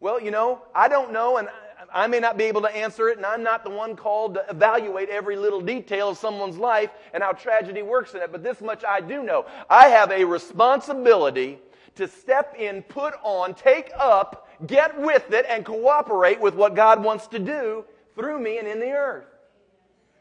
[0.00, 1.48] Well, you know, I don't know, and
[1.94, 4.44] I may not be able to answer it, and I'm not the one called to
[4.50, 8.32] evaluate every little detail of someone's life and how tragedy works in it.
[8.32, 9.46] But this much I do know.
[9.70, 11.60] I have a responsibility
[11.94, 17.02] to step in, put on, take up, get with it, and cooperate with what God
[17.02, 17.84] wants to do
[18.16, 19.26] through me and in the earth.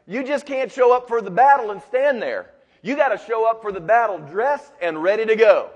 [0.08, 2.52] You just can't show up for the battle and stand there.
[2.82, 5.70] You got to show up for the battle dressed and ready to go.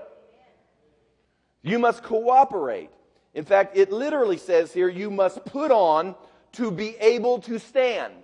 [1.62, 2.90] You must cooperate.
[3.34, 6.14] In fact, it literally says here, you must put on
[6.52, 8.14] to be able to stand.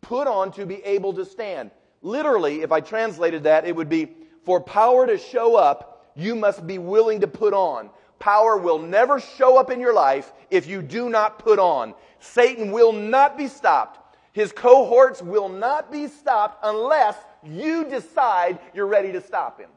[0.00, 1.70] Put on to be able to stand.
[2.02, 4.08] Literally, if I translated that, it would be
[4.44, 7.90] for power to show up, you must be willing to put on.
[8.18, 11.94] Power will never show up in your life if you do not put on.
[12.18, 14.07] Satan will not be stopped.
[14.38, 19.68] His cohorts will not be stopped unless you decide you're ready to stop him.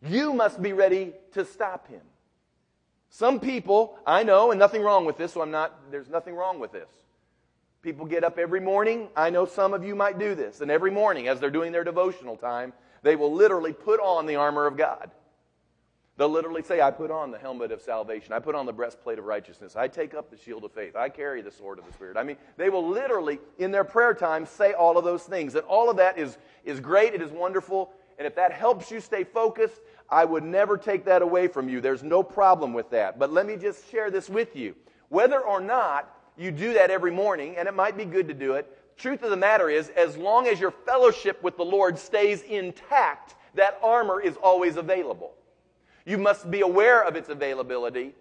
[0.00, 2.02] You must be ready to stop him.
[3.08, 6.60] Some people, I know, and nothing wrong with this, so I'm not, there's nothing wrong
[6.60, 6.88] with this.
[7.82, 9.08] People get up every morning.
[9.16, 10.60] I know some of you might do this.
[10.60, 14.36] And every morning, as they're doing their devotional time, they will literally put on the
[14.36, 15.10] armor of God.
[16.20, 18.34] They'll literally say, I put on the helmet of salvation.
[18.34, 19.74] I put on the breastplate of righteousness.
[19.74, 20.94] I take up the shield of faith.
[20.94, 22.18] I carry the sword of the Spirit.
[22.18, 25.54] I mean, they will literally, in their prayer time, say all of those things.
[25.54, 27.14] And all of that is, is great.
[27.14, 27.90] It is wonderful.
[28.18, 29.80] And if that helps you stay focused,
[30.10, 31.80] I would never take that away from you.
[31.80, 33.18] There's no problem with that.
[33.18, 34.74] But let me just share this with you.
[35.08, 38.56] Whether or not you do that every morning, and it might be good to do
[38.56, 38.66] it.
[38.98, 43.36] Truth of the matter is, as long as your fellowship with the Lord stays intact,
[43.54, 45.32] that armor is always available.
[46.10, 48.14] You must be aware of its availability.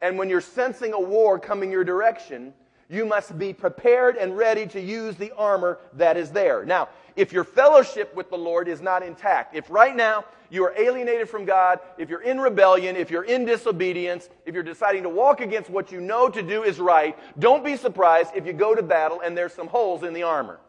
[0.00, 2.54] And when you're sensing a war coming your direction,
[2.88, 6.64] you must be prepared and ready to use the armor that is there.
[6.64, 10.72] Now, if your fellowship with the Lord is not intact, if right now you are
[10.78, 15.10] alienated from God, if you're in rebellion, if you're in disobedience, if you're deciding to
[15.10, 18.74] walk against what you know to do is right, don't be surprised if you go
[18.74, 20.60] to battle and there's some holes in the armor.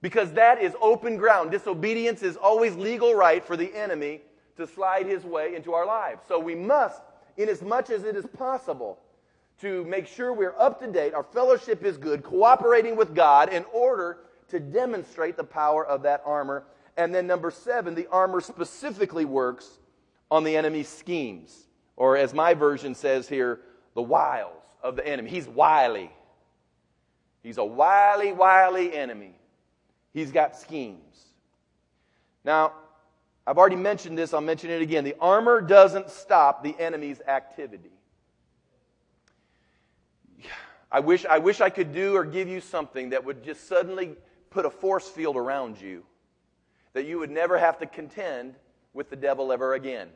[0.00, 1.50] Because that is open ground.
[1.50, 4.22] Disobedience is always legal right for the enemy
[4.56, 6.22] to slide his way into our lives.
[6.28, 7.00] So we must,
[7.36, 8.98] in as much as it is possible,
[9.60, 13.64] to make sure we're up to date, our fellowship is good, cooperating with God in
[13.72, 16.64] order to demonstrate the power of that armor.
[16.96, 19.78] And then number seven, the armor specifically works
[20.30, 21.66] on the enemy's schemes.
[21.96, 23.60] Or as my version says here,
[23.94, 25.30] the wiles of the enemy.
[25.30, 26.10] He's wily.
[27.42, 29.34] He's a wily, wily enemy.
[30.12, 31.26] He's got schemes.
[32.44, 32.72] Now,
[33.46, 35.04] I've already mentioned this, I'll mention it again.
[35.04, 37.90] The armor doesn't stop the enemy's activity.
[40.92, 44.16] I wish, I wish I could do or give you something that would just suddenly
[44.50, 46.04] put a force field around you,
[46.92, 48.56] that you would never have to contend
[48.92, 50.08] with the devil ever again.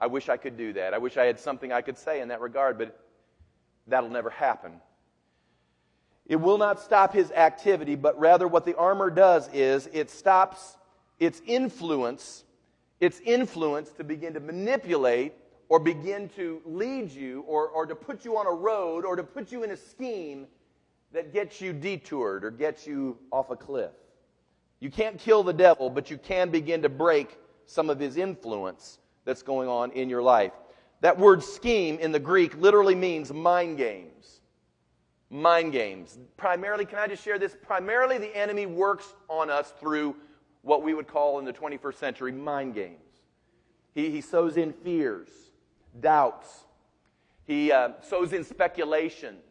[0.00, 0.94] I wish I could do that.
[0.94, 2.98] I wish I had something I could say in that regard, but
[3.86, 4.80] that'll never happen.
[6.26, 10.76] It will not stop his activity, but rather what the armor does is it stops
[11.20, 12.44] its influence,
[13.00, 15.34] its influence to begin to manipulate
[15.68, 19.22] or begin to lead you or, or to put you on a road or to
[19.22, 20.46] put you in a scheme
[21.12, 23.92] that gets you detoured or gets you off a cliff.
[24.80, 28.98] You can't kill the devil, but you can begin to break some of his influence
[29.24, 30.52] that's going on in your life.
[31.00, 34.40] That word scheme in the Greek literally means mind games.
[35.28, 36.18] Mind games.
[36.36, 37.56] Primarily, can I just share this?
[37.60, 40.16] Primarily, the enemy works on us through
[40.66, 42.98] what we would call in the 21st century mind games.
[43.94, 45.28] He, he sows in fears,
[46.00, 46.64] doubts,
[47.46, 49.44] he uh, sows in speculations.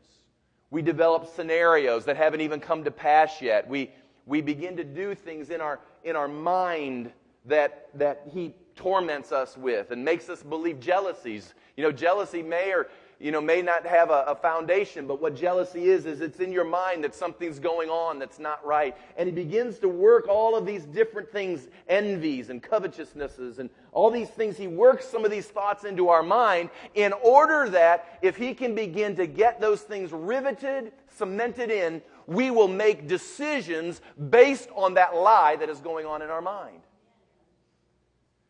[0.71, 3.65] We develop scenarios that haven't even come to pass yet.
[3.69, 3.91] We,
[4.25, 7.13] we begin to do things in our, in our mind
[7.45, 11.53] that, that he torments us with and makes us believe jealousies.
[11.77, 15.35] You know, jealousy may or you know may not have a, a, foundation, but what
[15.35, 19.27] jealousy is is it's in your mind that something's going on that's not right, and
[19.27, 24.29] he begins to work all of these different things, envies and covetousnesses and all these
[24.29, 24.57] things.
[24.57, 28.75] He works some of these thoughts into our mind in order that if he can
[28.75, 35.15] begin to get those things riveted, cemented in, we will make decisions based on that
[35.15, 36.81] lie that is going on in our mind.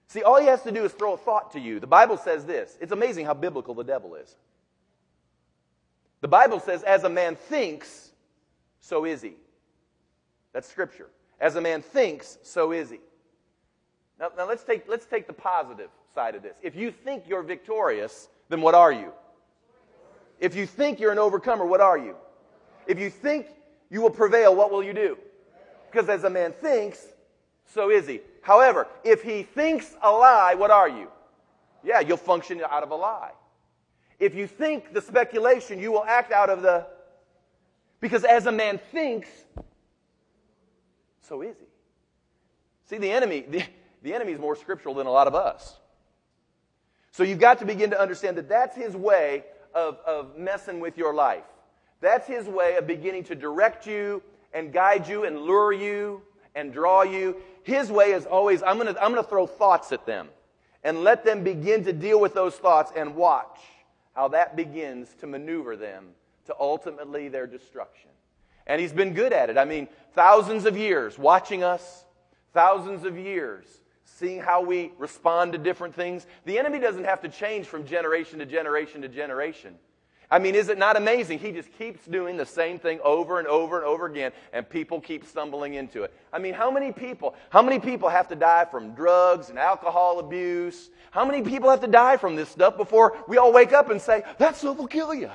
[0.07, 1.79] See, all he has to do is throw a thought to you.
[1.79, 2.77] The Bible says this.
[2.79, 4.35] It's amazing how biblical the devil is.
[6.25, 8.09] The Bible says, as a man thinks,
[8.79, 9.35] so is he.
[10.53, 11.11] That's scripture.
[11.39, 12.97] As a man thinks, so is he.
[14.19, 16.55] Now, now let's, take, let's take the positive side of this.
[16.63, 19.13] If you think you're victorious, then what are you?
[20.39, 22.15] If you think you're an overcomer, what are you?
[22.87, 23.45] If you think
[23.91, 25.19] you will prevail, what will you do?
[25.91, 27.05] Because as a man thinks,
[27.67, 28.21] so is he.
[28.41, 31.07] However, if he thinks a lie, what are you?
[31.83, 33.33] Yeah, you'll function out of a lie.
[34.19, 36.87] If you think the speculation, you will act out of the.
[37.99, 39.29] Because as a man thinks,
[41.21, 41.65] so is he.
[42.87, 43.63] See, the enemy, the,
[44.03, 45.79] the enemy is more scriptural than a lot of us.
[47.11, 50.97] So you've got to begin to understand that that's his way of, of messing with
[50.97, 51.43] your life.
[52.01, 54.21] That's his way of beginning to direct you
[54.53, 56.21] and guide you and lure you
[56.53, 57.37] and draw you.
[57.63, 60.29] His way is always, I'm going to I'm going to throw thoughts at them
[60.83, 63.59] and let them begin to deal with those thoughts and watch
[64.15, 66.07] how that begins to maneuver them
[66.45, 68.09] to ultimately their destruction.
[68.65, 69.57] And he's been good at it.
[69.57, 72.05] I mean, thousands of years watching us,
[72.53, 73.65] thousands of years
[74.05, 76.25] seeing how we respond to different things.
[76.45, 79.75] The enemy doesn't have to change from generation to generation to generation.
[80.31, 81.39] I mean, is it not amazing?
[81.39, 84.99] He just keeps doing the same thing over and over and over again, and people
[84.99, 86.13] keep stumbling into it.
[86.33, 90.19] I mean, how many people, how many people have to die from drugs and alcohol
[90.19, 90.89] abuse?
[91.11, 94.01] How many people have to die from this stuff before we all wake up and
[94.01, 95.29] say, that stuff will kill you?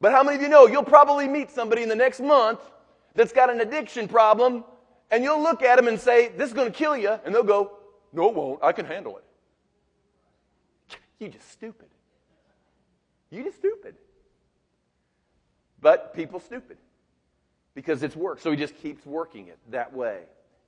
[0.00, 2.60] But how many of you know you'll probably meet somebody in the next month
[3.14, 4.64] that's got an addiction problem,
[5.10, 7.42] and you'll look at them and say, this is going to kill you, and they'll
[7.42, 7.72] go,
[8.12, 8.62] no, it won't.
[8.62, 9.24] I can handle it.
[11.18, 11.88] You're just stupid.
[13.32, 13.94] You just stupid.
[15.80, 16.76] But people stupid
[17.74, 18.38] because it's work.
[18.40, 20.20] So he just keeps working it that way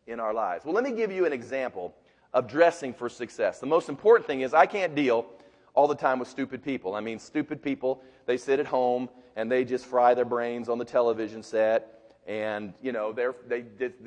[0.07, 0.65] in our lives.
[0.65, 1.95] Well, let me give you an example
[2.33, 3.61] of dressing for success.
[3.61, 5.27] The most important thing is I can't deal
[5.75, 6.95] all the time with stupid people.
[6.95, 10.79] I mean, stupid people, they sit at home and they just fry their brains on
[10.79, 11.95] the television set
[12.27, 13.65] and you know they're they,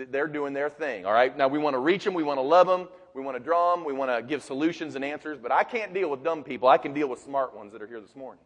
[0.10, 2.41] they're doing their thing all right now we want to reach them we want to
[2.41, 5.51] love them we want to draw them we want to give solutions and answers but
[5.51, 8.01] i can't deal with dumb people i can deal with smart ones that are here
[8.01, 8.43] this morning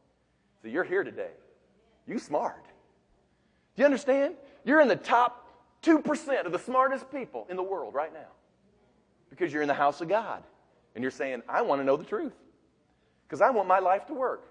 [0.61, 1.31] so you're here today
[2.07, 2.65] you smart
[3.75, 5.47] do you understand you're in the top
[5.83, 8.29] 2% of the smartest people in the world right now
[9.29, 10.43] because you're in the house of god
[10.95, 12.33] and you're saying i want to know the truth
[13.27, 14.47] because i want my life to work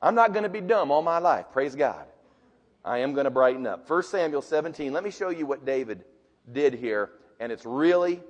[0.00, 2.06] i'm not going to be dumb all my life praise god
[2.84, 3.88] I am going to brighten up.
[3.88, 4.92] 1 Samuel 17.
[4.92, 6.04] Let me show you what David
[6.52, 7.12] did here.
[7.40, 8.20] And it's really,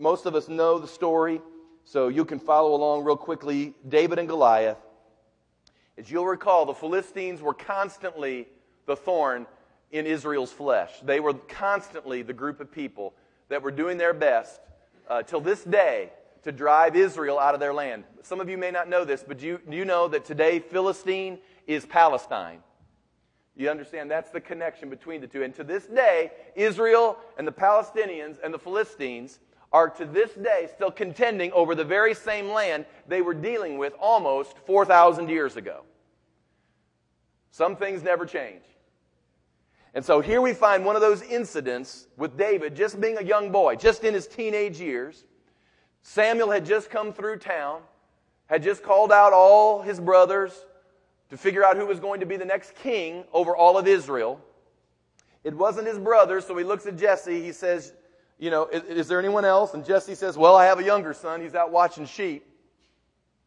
[0.00, 1.40] most of us know the story,
[1.84, 3.74] so you can follow along real quickly.
[3.88, 4.76] David and Goliath.
[6.00, 8.48] As you'll recall, the Philistines were constantly
[8.86, 9.46] the thorn
[9.90, 10.90] in Israel's flesh.
[11.02, 13.12] They were constantly the group of people
[13.50, 14.62] that were doing their best
[15.10, 16.10] uh, till this day
[16.42, 18.04] to drive Israel out of their land.
[18.22, 21.84] Some of you may not know this, but you, you know that today Philistine is
[21.84, 22.60] Palestine?
[23.54, 24.10] You understand?
[24.10, 25.42] That's the connection between the two.
[25.42, 29.38] And to this day, Israel and the Palestinians and the Philistines
[29.70, 33.92] are to this day still contending over the very same land they were dealing with
[34.00, 35.82] almost 4,000 years ago.
[37.50, 38.62] Some things never change.
[39.94, 43.50] And so here we find one of those incidents with David just being a young
[43.50, 45.24] boy, just in his teenage years.
[46.02, 47.82] Samuel had just come through town,
[48.46, 50.64] had just called out all his brothers,
[51.30, 54.40] to figure out who was going to be the next king over all of Israel.
[55.44, 57.42] It wasn't his brother, so he looks at Jesse.
[57.42, 57.92] He says,
[58.38, 59.74] You know, is, is, there anyone else?
[59.74, 61.40] And Jesse says, Well, I have a younger son.
[61.40, 62.46] He's out watching sheep.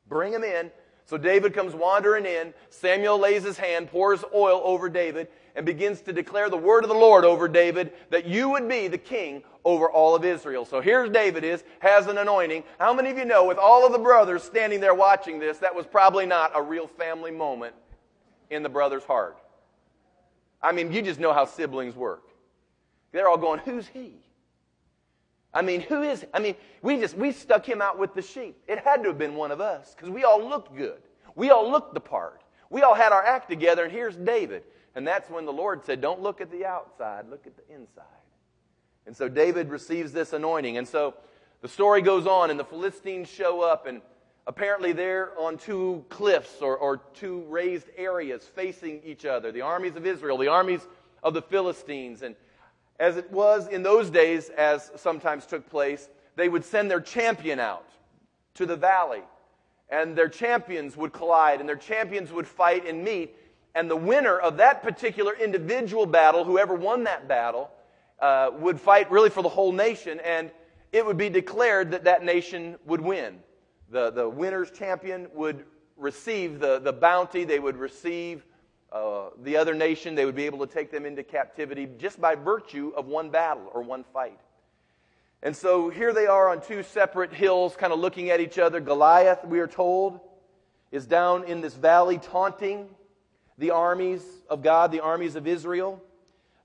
[0.07, 0.71] Bring him in.
[1.05, 2.53] So David comes wandering in.
[2.69, 6.89] Samuel lays his hand, pours oil over David, and begins to declare the word of
[6.89, 10.65] the Lord over David that you would be the king over all of Israel.
[10.65, 12.63] So here's David is, has an anointing.
[12.79, 15.75] How many of you know with all of the brothers standing there watching this, that
[15.75, 17.75] was probably not a real family moment
[18.49, 19.37] in the brother's heart?
[20.61, 22.23] I mean, you just know how siblings work.
[23.11, 24.15] They're all going, who's he?
[25.53, 28.57] I mean, who is, I mean, we just, we stuck him out with the sheep.
[28.67, 31.01] It had to have been one of us because we all looked good.
[31.35, 32.41] We all looked the part.
[32.69, 34.63] We all had our act together, and here's David.
[34.95, 38.03] And that's when the Lord said, Don't look at the outside, look at the inside.
[39.05, 40.77] And so David receives this anointing.
[40.77, 41.13] And so
[41.61, 44.01] the story goes on, and the Philistines show up, and
[44.47, 49.95] apparently they're on two cliffs or, or two raised areas facing each other the armies
[49.95, 50.87] of Israel, the armies
[51.21, 52.21] of the Philistines.
[52.21, 52.35] And
[52.99, 57.59] as it was in those days, as sometimes took place, they would send their champion
[57.59, 57.89] out
[58.55, 59.21] to the valley,
[59.89, 63.35] and their champions would collide, and their champions would fight and meet.
[63.75, 67.71] And the winner of that particular individual battle, whoever won that battle,
[68.19, 70.51] uh, would fight really for the whole nation, and
[70.91, 73.39] it would be declared that that nation would win.
[73.89, 75.65] The, the winner's champion would
[75.97, 78.45] receive the, the bounty, they would receive
[78.93, 82.35] uh, the other nation, they would be able to take them into captivity just by
[82.35, 84.39] virtue of one battle or one fight.
[85.41, 88.79] And so here they are on two separate hills, kind of looking at each other.
[88.79, 90.19] Goliath, we are told,
[90.91, 92.87] is down in this valley taunting
[93.57, 96.01] the armies of God, the armies of Israel.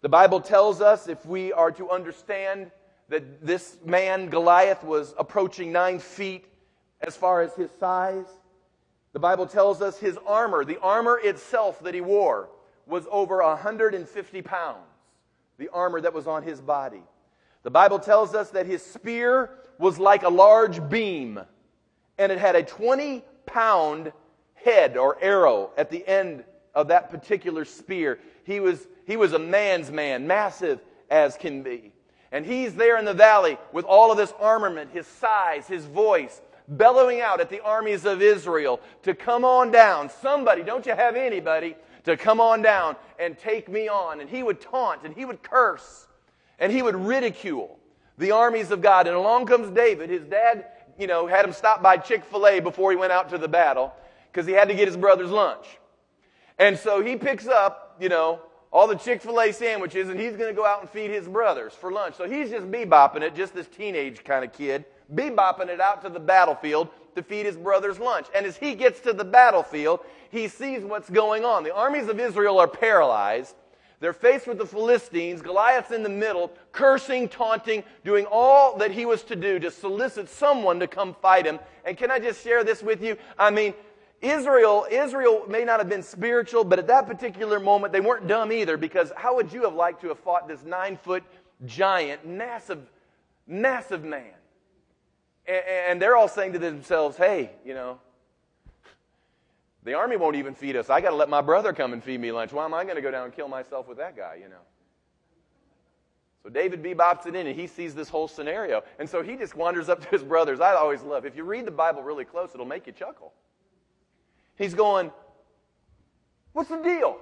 [0.02, 2.70] The Bible tells us if we are to understand
[3.08, 6.44] that this man, Goliath, was approaching nine feet
[7.00, 8.26] as far as his size,
[9.12, 12.50] the Bible tells us his armor, the armor itself that he wore,
[12.86, 14.78] was over 150 pounds,
[15.58, 17.02] the armor that was on his body.
[17.62, 21.40] The Bible tells us that his spear was like a large beam,
[22.18, 24.12] and it had a 20 pound
[24.54, 26.44] head or arrow at the end
[26.74, 28.18] of that particular spear.
[28.44, 30.80] He was, he was a man's man, massive
[31.10, 31.92] as can be.
[32.30, 36.40] And he's there in the valley with all of this armament, his size, his voice,
[36.68, 40.10] bellowing out at the armies of Israel to come on down.
[40.10, 44.20] Somebody, don't you have anybody to come on down and take me on?
[44.20, 46.06] And he would taunt and he would curse
[46.58, 47.78] and he would ridicule
[48.18, 49.06] the armies of God.
[49.06, 50.10] And along comes David.
[50.10, 50.66] His dad,
[50.98, 53.48] you know, had him stop by Chick fil A before he went out to the
[53.48, 53.92] battle
[54.30, 55.66] because he had to get his brother's lunch.
[56.58, 58.40] And so he picks up, you know,
[58.70, 61.26] all the Chick fil A sandwiches and he's going to go out and feed his
[61.26, 62.16] brothers for lunch.
[62.16, 64.84] So he's just bebopping it, just this teenage kind of kid,
[65.14, 68.26] bebopping it out to the battlefield to feed his brother's lunch.
[68.34, 70.00] And as he gets to the battlefield,
[70.30, 71.64] he sees what's going on.
[71.64, 73.54] The armies of Israel are paralyzed.
[74.00, 75.42] They're faced with the Philistines.
[75.42, 80.28] Goliath's in the middle, cursing, taunting, doing all that he was to do to solicit
[80.28, 81.58] someone to come fight him.
[81.84, 83.16] And can I just share this with you?
[83.36, 83.74] I mean,
[84.20, 88.52] Israel, Israel may not have been spiritual, but at that particular moment, they weren't dumb
[88.52, 91.24] either, because how would you have liked to have fought this nine foot
[91.66, 92.90] giant, massive,
[93.46, 94.37] massive man?
[95.48, 97.98] And, and they're all saying to themselves, hey, you know,
[99.84, 100.90] The army won't even feed us.
[100.90, 102.52] I got to let my brother come and feed me lunch.
[102.52, 104.60] Why am I going to go down and kill myself with that guy, you know?
[106.42, 108.82] So David bebops it in and he sees this whole scenario.
[108.98, 110.60] And so he just wanders up to his brothers.
[110.60, 113.32] I always love, if you read the Bible really close, it'll make you chuckle.
[114.56, 115.10] He's going,
[116.52, 117.18] What's the deal?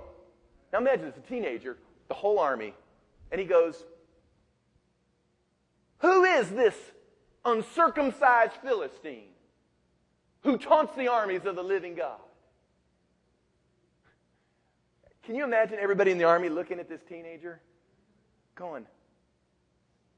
[0.72, 1.76] Now imagine it's a teenager,
[2.08, 2.74] the whole army,
[3.30, 3.84] and he goes,
[5.98, 6.74] Who is this
[7.46, 9.28] uncircumcised Philistine
[10.42, 12.20] who taunts the armies of the living God?
[15.24, 17.60] Can you imagine everybody in the army looking at this teenager?
[18.54, 18.86] Going,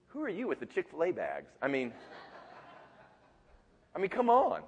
[0.08, 1.50] who are you with the Chick fil A bags?
[1.62, 1.92] I mean,
[3.94, 4.62] I mean, come on.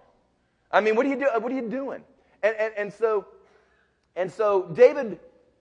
[0.73, 2.03] I mean, what are you, do, what are you doing?
[2.43, 3.27] And, and, and, so,
[4.17, 5.19] and so David,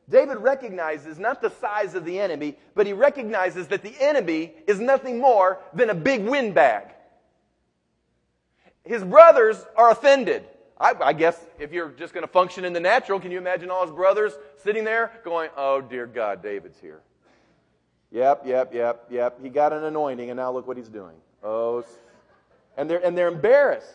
[0.10, 4.80] David recognizes not the size of the enemy, but he recognizes that the enemy is
[4.80, 6.88] nothing more than a big windbag.
[8.84, 10.45] His brothers are offended.
[10.80, 13.70] I, I guess if you're just going to function in the natural, can you imagine
[13.70, 14.34] all his brothers
[14.64, 17.01] sitting there going, Oh, dear God, David's here?
[18.12, 19.39] Yep, yep, yep, yep.
[19.41, 21.16] He got an anointing, and now look what he's doing.
[21.43, 21.86] Oh,
[22.78, 23.93] and they're, and they're embarrassed.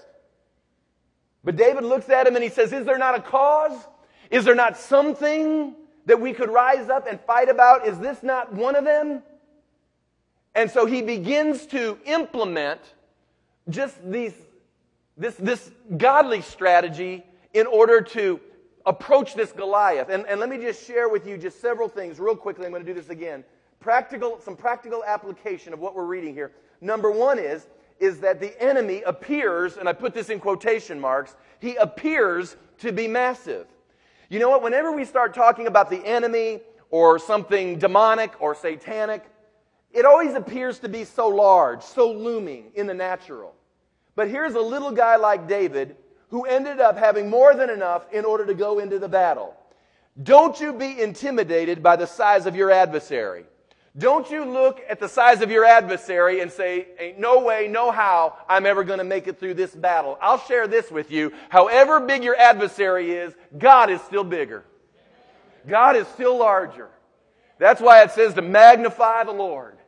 [1.42, 3.76] But David looks at him and he says, Is there not a cause?
[4.30, 5.74] Is there not something
[6.06, 7.86] that we could rise up and fight about?
[7.86, 9.22] Is this not one of them?
[10.54, 12.80] And so he begins to implement
[13.68, 14.34] just these,
[15.16, 18.40] this, this godly strategy in order to
[18.86, 20.10] approach this Goliath.
[20.10, 22.66] And, and let me just share with you just several things real quickly.
[22.66, 23.44] I'm going to do this again.
[23.80, 26.52] Practical, some practical application of what we're reading here.
[26.80, 27.66] Number one is,
[27.98, 32.92] is that the enemy appears, and I put this in quotation marks, he appears to
[32.92, 33.66] be massive.
[34.28, 34.62] You know what?
[34.62, 36.60] Whenever we start talking about the enemy
[36.90, 39.24] or something demonic or satanic,
[39.92, 43.54] it always appears to be so large, so looming in the natural.
[44.16, 45.96] But here's a little guy like David
[46.28, 49.54] who ended up having more than enough in order to go into the battle.
[50.22, 53.44] Don't you be intimidated by the size of your adversary.
[53.96, 57.92] Don't you look at the size of your adversary and say, ain't no way, no
[57.92, 60.18] how I'm ever going to make it through this battle.
[60.20, 61.32] I'll share this with you.
[61.48, 64.64] However big your adversary is, God is still bigger.
[65.68, 66.88] God is still larger.
[67.58, 69.78] That's why it says to magnify the Lord.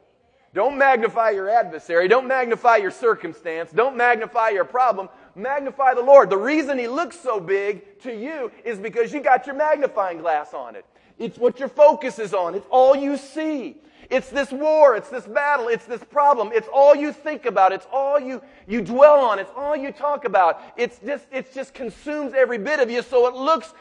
[0.54, 2.06] Don't magnify your adversary.
[2.06, 3.72] Don't magnify your circumstance.
[3.72, 5.08] Don't magnify your problem.
[5.34, 6.30] Magnify the Lord.
[6.30, 10.54] The reason He looks so big to you is because you got your magnifying glass
[10.54, 10.86] on it.
[11.18, 12.54] It's what your focus is on.
[12.54, 13.76] It's all you see.
[14.10, 16.50] It's this war, it's this battle, it's this problem.
[16.52, 20.24] It's all you think about, it's all you, you dwell on, it's all you talk
[20.24, 20.60] about.
[20.76, 23.74] It's just, it just consumes every bit of you, so it looks,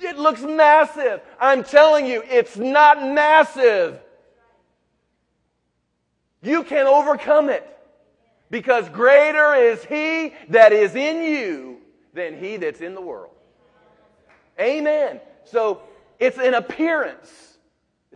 [0.00, 1.20] it looks massive.
[1.40, 4.00] I'm telling you, it's not massive.
[6.42, 7.68] You can overcome it.
[8.50, 11.78] Because greater is He that is in you
[12.12, 13.30] than He that's in the world.
[14.60, 15.20] Amen.
[15.44, 15.80] So
[16.20, 17.51] it's an appearance.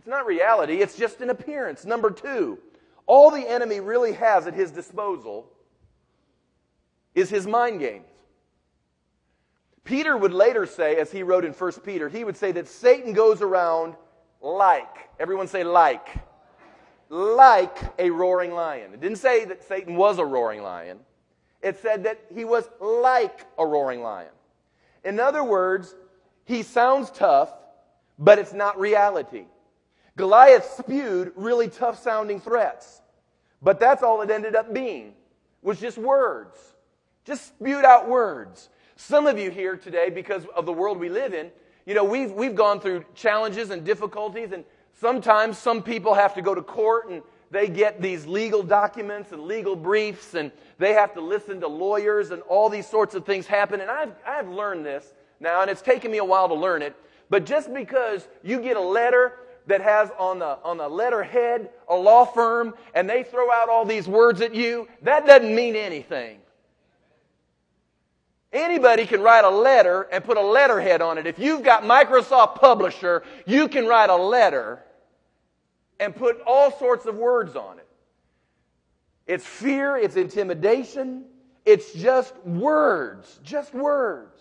[0.07, 1.83] It's not reality, it's just an appearance.
[1.83, 2.59] Number two,
[3.07, 5.51] all the enemy really has at his disposal
[7.13, 8.05] is his mind games.
[9.83, 13.11] Peter would later say, as he wrote in 1 Peter, he would say that Satan
[13.11, 13.95] goes around
[14.39, 16.07] like, everyone say like,
[17.09, 18.93] like a roaring lion.
[18.93, 20.99] It didn't say that Satan was a roaring lion,
[21.61, 24.31] it said that he was like a roaring lion.
[25.03, 25.93] In other words,
[26.45, 27.51] he sounds tough,
[28.17, 29.47] but it's not reality.
[30.17, 33.01] Goliath spewed really tough sounding threats.
[33.61, 35.13] But that's all it ended up being,
[35.61, 36.57] was just words.
[37.23, 38.69] Just spewed out words.
[38.95, 41.51] Some of you here today, because of the world we live in,
[41.85, 44.65] you know, we've, we've gone through challenges and difficulties, and
[44.99, 49.43] sometimes some people have to go to court and they get these legal documents and
[49.43, 53.47] legal briefs, and they have to listen to lawyers, and all these sorts of things
[53.47, 53.79] happen.
[53.79, 56.95] And I've, I've learned this now, and it's taken me a while to learn it.
[57.29, 59.33] But just because you get a letter
[59.67, 63.85] that has on the, on the letterhead a law firm and they throw out all
[63.85, 66.39] these words at you, that doesn't mean anything.
[68.51, 71.27] Anybody can write a letter and put a letterhead on it.
[71.27, 74.81] If you've got Microsoft Publisher, you can write a letter
[75.99, 77.87] and put all sorts of words on it.
[79.27, 81.25] It's fear, it's intimidation,
[81.65, 84.39] it's just words, just words.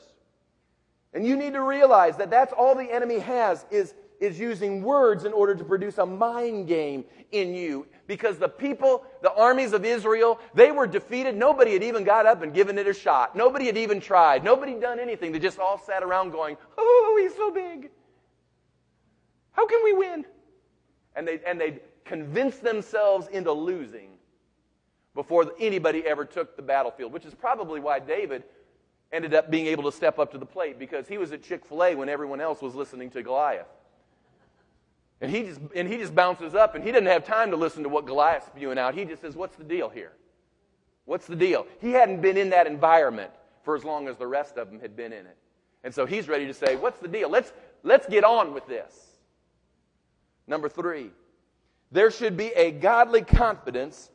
[1.12, 5.24] And you need to realize that that's all the enemy has is is using words
[5.24, 7.86] in order to produce a mind game in you.
[8.06, 11.36] Because the people, the armies of Israel, they were defeated.
[11.36, 13.36] Nobody had even got up and given it a shot.
[13.36, 14.44] Nobody had even tried.
[14.44, 15.32] Nobody done anything.
[15.32, 17.90] They just all sat around going, Oh, he's so big.
[19.52, 20.24] How can we win?
[21.14, 24.10] And they and they convinced themselves into losing
[25.14, 28.44] before anybody ever took the battlefield, which is probably why David
[29.12, 31.64] ended up being able to step up to the plate because he was at Chick
[31.64, 33.66] fil A when everyone else was listening to Goliath.
[35.20, 37.82] And he, just, and he just bounces up and he doesn't have time to listen
[37.82, 38.94] to what Goliath's spewing out.
[38.94, 40.12] He just says, What's the deal here?
[41.06, 41.66] What's the deal?
[41.80, 43.30] He hadn't been in that environment
[43.62, 45.36] for as long as the rest of them had been in it.
[45.84, 47.30] And so he's ready to say, What's the deal?
[47.30, 47.52] Let's,
[47.82, 48.94] let's get on with this.
[50.46, 51.10] Number three,
[51.90, 54.10] there should be a godly confidence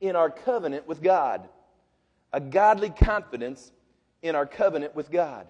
[0.00, 1.48] in our covenant with God.
[2.32, 3.72] A godly confidence
[4.22, 5.46] in our covenant with God.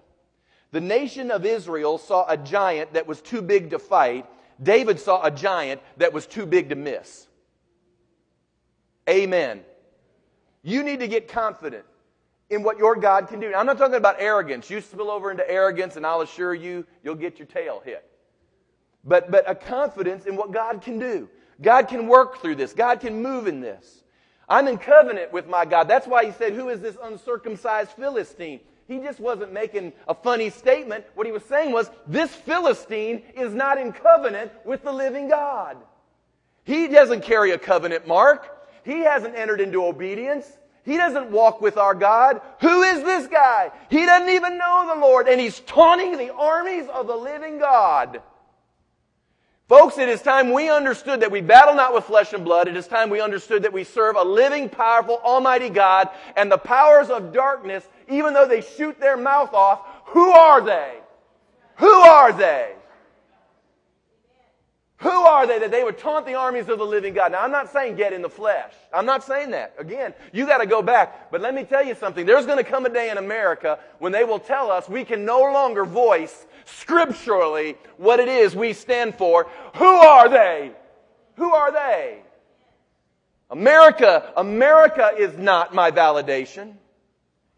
[0.72, 4.26] The nation of Israel saw a giant that was too big to fight.
[4.62, 7.26] David saw a giant that was too big to miss.
[9.08, 9.62] Amen.
[10.62, 11.84] You need to get confident
[12.50, 13.52] in what your God can do.
[13.54, 14.70] I'm not talking about arrogance.
[14.70, 18.08] You spill over into arrogance, and I'll assure you, you'll get your tail hit.
[19.04, 21.28] But, but a confidence in what God can do.
[21.60, 22.72] God can work through this.
[22.72, 24.02] God can move in this.
[24.48, 25.88] I'm in covenant with my God.
[25.88, 28.60] That's why he said, Who is this uncircumcised Philistine?
[28.88, 31.04] He just wasn't making a funny statement.
[31.14, 35.76] What he was saying was, This Philistine is not in covenant with the living God.
[36.64, 38.52] He doesn't carry a covenant mark.
[38.84, 40.46] He hasn't entered into obedience.
[40.84, 42.40] He doesn't walk with our God.
[42.60, 43.72] Who is this guy?
[43.90, 48.22] He doesn't even know the Lord, and he's taunting the armies of the living God.
[49.68, 52.68] Folks, it is time we understood that we battle not with flesh and blood.
[52.68, 56.58] It is time we understood that we serve a living, powerful, almighty God, and the
[56.58, 60.98] powers of darkness, even though they shoot their mouth off, who are they?
[61.76, 62.72] Who are they?
[64.98, 67.32] Who are they that they would taunt the armies of the living God?
[67.32, 68.72] Now, I'm not saying get in the flesh.
[68.94, 69.74] I'm not saying that.
[69.78, 71.30] Again, you got to go back.
[71.30, 72.24] But let me tell you something.
[72.24, 75.26] There's going to come a day in America when they will tell us we can
[75.26, 79.46] no longer voice scripturally what it is we stand for.
[79.74, 80.72] Who are they?
[81.36, 82.22] Who are they?
[83.50, 86.74] America, America is not my validation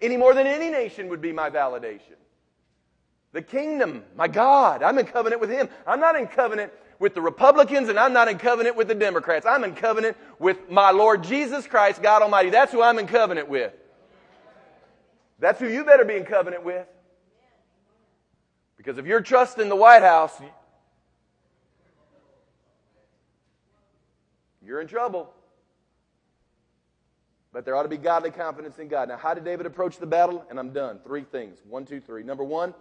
[0.00, 2.16] any more than any nation would be my validation.
[3.32, 5.68] The kingdom, my God, I'm in covenant with Him.
[5.86, 9.46] I'm not in covenant with the Republicans and I'm not in covenant with the Democrats.
[9.46, 12.50] I'm in covenant with my Lord Jesus Christ, God Almighty.
[12.50, 13.72] That's who I'm in covenant with.
[15.38, 16.86] That's who you better be in covenant with.
[18.76, 20.36] Because if you're trusting the White House,
[24.64, 25.32] you're in trouble.
[27.52, 29.08] But there ought to be godly confidence in God.
[29.08, 30.44] Now, how did David approach the battle?
[30.50, 31.00] And I'm done.
[31.04, 31.58] Three things.
[31.66, 32.22] One, two, three.
[32.22, 32.74] Number one,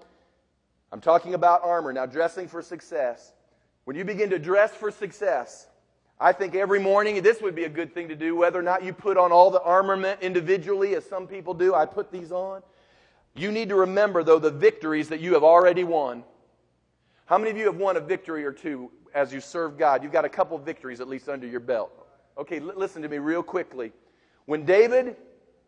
[0.91, 1.93] I'm talking about armor.
[1.93, 3.33] Now, dressing for success.
[3.85, 5.67] When you begin to dress for success,
[6.19, 8.83] I think every morning this would be a good thing to do, whether or not
[8.83, 11.73] you put on all the armament individually, as some people do.
[11.73, 12.61] I put these on.
[13.35, 16.23] You need to remember, though, the victories that you have already won.
[17.25, 20.01] How many of you have won a victory or two as you serve God?
[20.01, 21.91] You've got a couple victories at least under your belt.
[22.37, 23.91] Okay, l- listen to me real quickly.
[24.47, 25.17] When David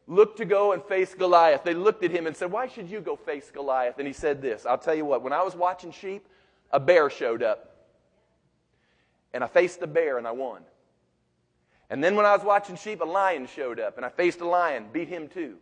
[0.07, 3.01] looked to go and face Goliath, they looked at him and said, Why should you
[3.01, 3.99] go face Goliath?
[3.99, 6.25] And he said this I'll tell you what, when I was watching sheep,
[6.71, 7.75] a bear showed up
[9.33, 10.61] and I faced the bear and I won.
[11.89, 14.47] And then when I was watching sheep, a lion showed up and I faced a
[14.47, 15.57] lion, beat him too.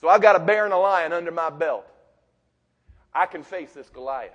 [0.00, 1.86] So I've got a bear and a lion under my belt.
[3.14, 4.32] I can face this Goliath.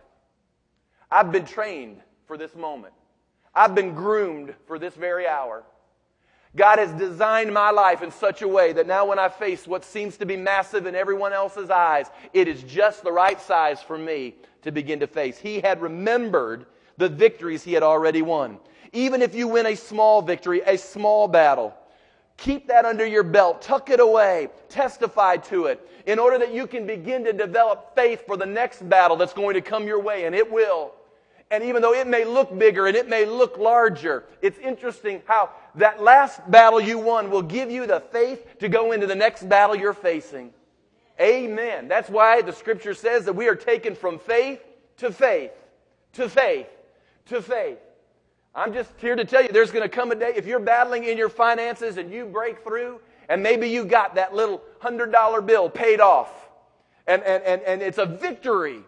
[1.12, 2.94] I've been trained for this moment.
[3.54, 5.64] I've been groomed for this very hour.
[6.58, 9.86] God has designed my life in such a way that now when I face what
[9.86, 13.98] seems to be massive in everyone else's eyes, it is just the right size for
[13.98, 14.34] me
[14.64, 15.38] to begin to face.
[15.38, 16.66] He had remembered
[16.98, 18.58] the victories he had already won.
[18.92, 21.76] Even if you win a small victory, a small battle,
[22.38, 26.66] keep that under your belt, tuck it away, testify to it, in order that you
[26.66, 30.26] can begin to develop faith for the next battle that's going to come your way,
[30.26, 30.94] and it will.
[31.50, 35.52] And even though it may look bigger and it may look larger, it's interesting how
[35.76, 39.48] that last battle you won will give you the faith to go into the next
[39.48, 40.52] battle you're facing.
[41.20, 41.88] Amen.
[41.88, 44.62] That's why the scripture says that we are taken from faith
[44.98, 45.52] to faith
[46.14, 46.68] to faith
[47.28, 47.78] to faith.
[48.56, 51.04] I'm just here to tell you there's going to come a day if you're battling
[51.04, 55.70] in your finances and you break through, and maybe you got that little $100 bill
[55.70, 56.50] paid off,
[57.06, 58.80] and, and, and, and it's a victory.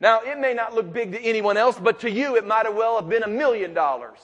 [0.00, 2.76] Now, it may not look big to anyone else, but to you, it might have
[2.76, 4.18] well have been a million dollars.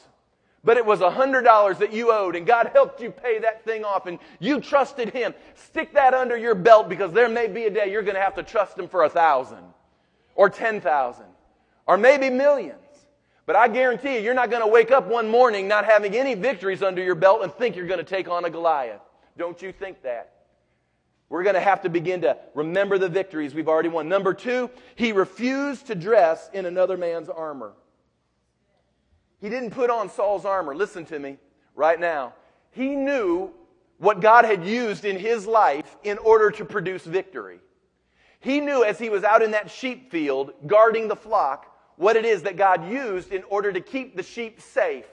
[0.62, 3.64] But it was a hundred dollars that you owed, and God helped you pay that
[3.64, 5.34] thing off, and you trusted Him.
[5.54, 8.34] Stick that under your belt because there may be a day you're going to have
[8.36, 9.64] to trust Him for a thousand,
[10.34, 11.26] or ten thousand,
[11.86, 12.78] or maybe millions.
[13.46, 16.34] But I guarantee you, you're not going to wake up one morning not having any
[16.34, 19.02] victories under your belt and think you're going to take on a Goliath.
[19.36, 20.33] Don't you think that?
[21.28, 24.08] We're going to have to begin to remember the victories we've already won.
[24.08, 27.72] Number two, he refused to dress in another man's armor.
[29.40, 30.74] He didn't put on Saul's armor.
[30.74, 31.38] Listen to me
[31.74, 32.34] right now.
[32.70, 33.50] He knew
[33.98, 37.60] what God had used in his life in order to produce victory.
[38.40, 41.66] He knew as he was out in that sheep field guarding the flock
[41.96, 45.06] what it is that God used in order to keep the sheep safe.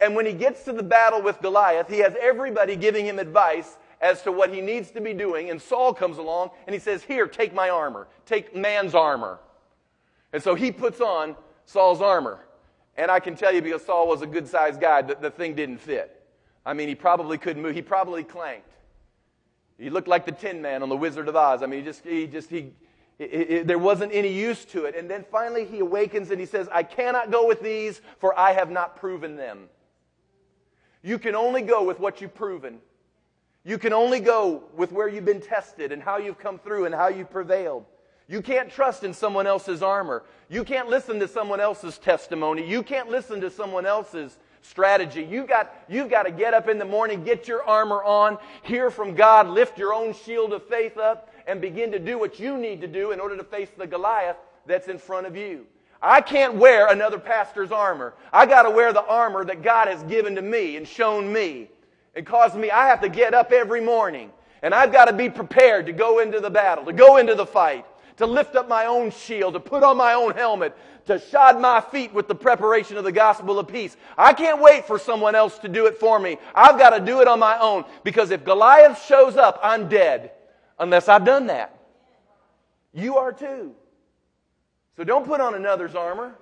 [0.00, 3.76] And when he gets to the battle with Goliath, he has everybody giving him advice
[4.00, 5.50] as to what he needs to be doing.
[5.50, 8.08] And Saul comes along and he says, Here, take my armor.
[8.26, 9.38] Take man's armor.
[10.32, 11.36] And so he puts on
[11.66, 12.40] Saul's armor.
[12.96, 15.54] And I can tell you, because Saul was a good sized guy, that the thing
[15.54, 16.22] didn't fit.
[16.64, 17.74] I mean, he probably couldn't move.
[17.74, 18.72] He probably clanked.
[19.78, 21.62] He looked like the Tin Man on the Wizard of Oz.
[21.62, 22.72] I mean, he just, he just, he,
[23.18, 24.94] there wasn't any use to it.
[24.94, 28.52] And then finally he awakens and he says, I cannot go with these, for I
[28.52, 29.68] have not proven them.
[31.02, 32.78] You can only go with what you've proven.
[33.64, 36.94] You can only go with where you've been tested and how you've come through and
[36.94, 37.84] how you've prevailed.
[38.26, 40.22] You can't trust in someone else's armor.
[40.48, 42.66] You can't listen to someone else's testimony.
[42.66, 45.24] You can't listen to someone else's strategy.
[45.24, 48.90] You got, you've got to get up in the morning, get your armor on, hear
[48.90, 52.56] from God, lift your own shield of faith up, and begin to do what you
[52.56, 55.66] need to do in order to face the Goliath that's in front of you.
[56.00, 58.14] I can't wear another pastor's armor.
[58.32, 61.68] I got to wear the armor that God has given to me and shown me.
[62.14, 64.30] It caused me, I have to get up every morning.
[64.62, 67.46] And I've got to be prepared to go into the battle, to go into the
[67.46, 67.86] fight,
[68.18, 71.80] to lift up my own shield, to put on my own helmet, to shod my
[71.80, 73.96] feet with the preparation of the gospel of peace.
[74.18, 76.36] I can't wait for someone else to do it for me.
[76.54, 80.32] I've got to do it on my own because if Goliath shows up, I'm dead
[80.78, 81.76] unless I've done that.
[82.92, 83.74] You are too.
[84.96, 86.34] So don't put on another's armor.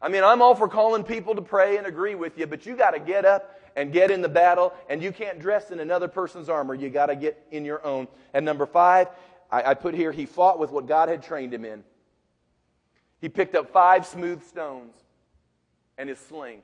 [0.00, 2.76] I mean, I'm all for calling people to pray and agree with you, but you
[2.76, 6.08] got to get up and get in the battle, and you can't dress in another
[6.08, 6.74] person's armor.
[6.74, 8.08] You got to get in your own.
[8.34, 9.08] And number five,
[9.52, 11.84] I, I put here, he fought with what God had trained him in.
[13.20, 14.94] He picked up five smooth stones
[15.96, 16.62] and his sling.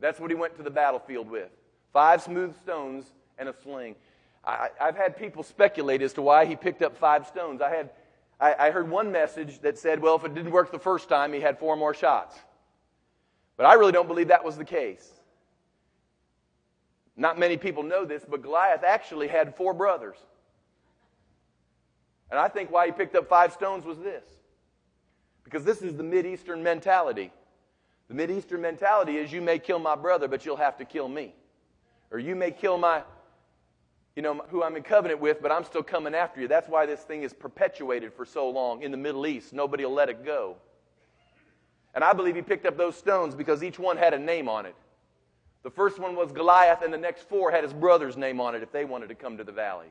[0.00, 1.50] That's what he went to the battlefield with.
[1.94, 3.06] Five smooth stones
[3.38, 3.96] and a sling.
[4.44, 7.62] I, have had people speculate as to why he picked up five stones.
[7.62, 7.90] I had
[8.40, 11.32] I, I heard one message that said, well, if it didn't work the first time,
[11.32, 12.36] he had four more shots.
[13.56, 15.10] But I really don't believe that was the case.
[17.18, 20.16] Not many people know this, but Goliath actually had four brothers.
[22.30, 24.24] And I think why he picked up five stones was this.
[25.42, 27.32] Because this is the Mideastern mentality.
[28.06, 31.34] The Mideastern mentality is you may kill my brother, but you'll have to kill me.
[32.12, 33.02] Or you may kill my,
[34.14, 36.46] you know, who I'm in covenant with, but I'm still coming after you.
[36.46, 39.52] That's why this thing is perpetuated for so long in the Middle East.
[39.52, 40.56] Nobody will let it go.
[41.94, 44.66] And I believe he picked up those stones because each one had a name on
[44.66, 44.76] it.
[45.68, 48.62] The first one was Goliath, and the next four had his brother's name on it
[48.62, 49.88] if they wanted to come to the valley.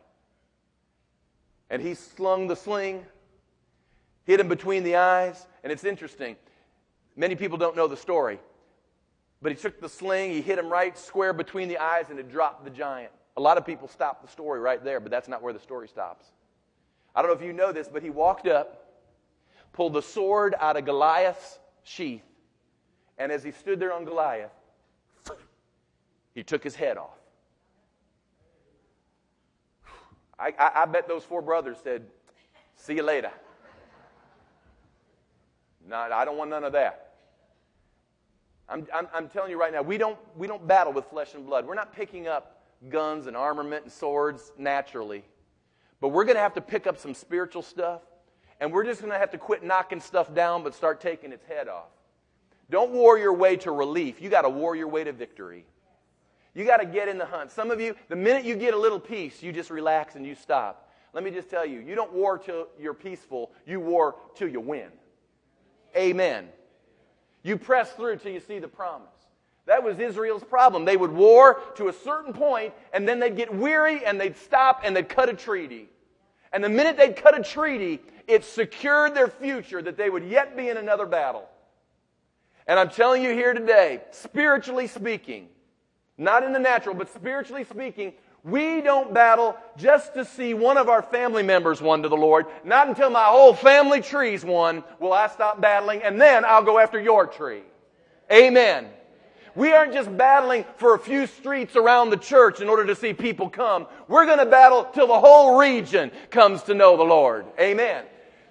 [1.69, 3.05] And he slung the sling,
[4.25, 5.45] hit him between the eyes.
[5.63, 6.35] And it's interesting.
[7.15, 8.39] Many people don't know the story.
[9.39, 12.31] But he took the sling, he hit him right square between the eyes, and it
[12.31, 13.11] dropped the giant.
[13.37, 15.87] A lot of people stop the story right there, but that's not where the story
[15.87, 16.25] stops.
[17.15, 18.95] I don't know if you know this, but he walked up,
[19.73, 22.23] pulled the sword out of Goliath's sheath,
[23.19, 24.49] and as he stood there on Goliath,
[26.37, 27.17] he took his head off.
[30.37, 32.05] I, I, I bet those four brothers said,
[32.75, 33.31] See you later.
[35.89, 37.15] No, I don't want none of that.
[38.69, 41.43] I'm, I'm, I'm, telling you right now, we don't, we don't battle with flesh and
[41.43, 41.65] blood.
[41.65, 45.23] We're not picking up guns and armament and swords naturally.
[46.01, 48.01] But we're going to have to pick up some spiritual stuff,
[48.59, 51.45] and we're just going to have to quit knocking stuff down but start taking its
[51.47, 51.89] head off.
[52.69, 54.21] Don't war your way to relief.
[54.21, 55.65] You got to war your way to victory.
[56.57, 57.51] You got to get in the hunt.
[57.51, 60.33] Some of you, the minute you get a little peace, you just relax and you
[60.33, 60.91] stop.
[61.13, 64.59] Let me just tell you, you don't war till you're peaceful, you war till you
[64.59, 64.89] win.
[65.95, 66.47] Amen.
[67.43, 69.07] You press through till you see the promise.
[69.67, 70.83] That was Israel's problem.
[70.83, 74.81] They would war to a certain point, and then they'd get weary and they'd stop
[74.83, 75.89] and they'd cut a treaty.
[76.51, 80.57] And the minute they'd cut a treaty, it secured their future that they would yet
[80.57, 81.47] be in another battle.
[82.65, 85.49] And I'm telling you here today, spiritually speaking,
[86.17, 88.13] not in the natural, but spiritually speaking,
[88.43, 92.45] we don't battle just to see one of our family members won to the Lord.
[92.63, 96.79] Not until my whole family tree's won will I stop battling, and then I'll go
[96.79, 97.63] after your tree.
[98.31, 98.87] Amen.
[99.55, 103.13] We aren't just battling for a few streets around the church in order to see
[103.13, 103.87] people come.
[104.07, 107.45] We're going to battle till the whole region comes to know the Lord.
[107.59, 108.05] Amen.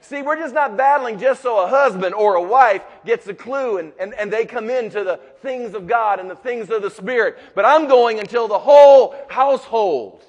[0.09, 3.79] See, we're just not battling just so a husband or a wife gets a clue
[3.79, 6.91] and, and, and they come into the things of God and the things of the
[6.91, 7.37] Spirit.
[7.57, 10.23] But I'm going until the whole household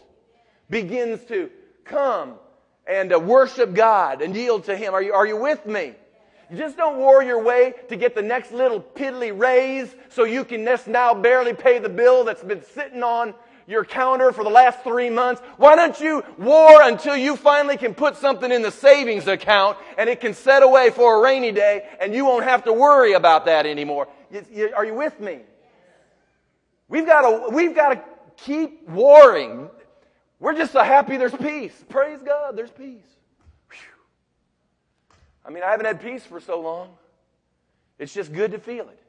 [0.67, 1.51] begins to
[1.86, 2.39] come
[2.88, 4.95] and uh, worship God and yield to Him.
[4.95, 5.93] Are you, are you with me?
[6.49, 10.43] You just don't war your way to get the next little piddly raise so you
[10.43, 13.36] can just now barely pay the bill that's been sitting on
[13.68, 15.41] your counter for the last three months.
[15.57, 20.09] Why don't you war until you finally can put something in the savings account and
[20.09, 23.45] it can set away for a rainy day and you won't have to worry about
[23.45, 24.07] that anymore?
[24.32, 25.39] You, you, are you with me?
[26.88, 28.03] We've got to, we've got to
[28.38, 29.70] keep warring.
[30.39, 31.74] We're just so happy there's peace.
[31.89, 33.03] Praise God, there's peace.
[35.45, 36.89] I mean, I haven't had peace for so long.
[37.99, 38.99] It's just good to feel it.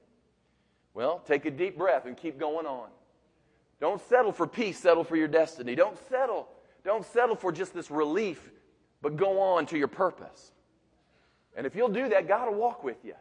[0.95, 2.89] Well, take a deep breath and keep going on.
[3.81, 5.75] Don't settle for peace, settle for your destiny.
[5.75, 6.49] Don't settle.
[6.85, 8.51] Don't settle for just this relief,
[9.03, 10.53] but go on to your purpose.
[11.57, 13.15] And if you'll do that, God will walk with you.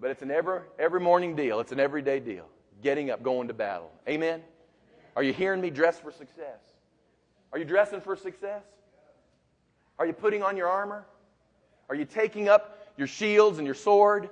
[0.00, 2.46] But it's an every, every morning deal, it's an everyday deal.
[2.82, 3.90] Getting up, going to battle.
[4.08, 4.42] Amen?
[5.16, 5.70] Are you hearing me?
[5.70, 6.60] Dress for success.
[7.52, 8.62] Are you dressing for success?
[9.98, 11.04] Are you putting on your armor?
[11.88, 14.30] Are you taking up your shields and your sword?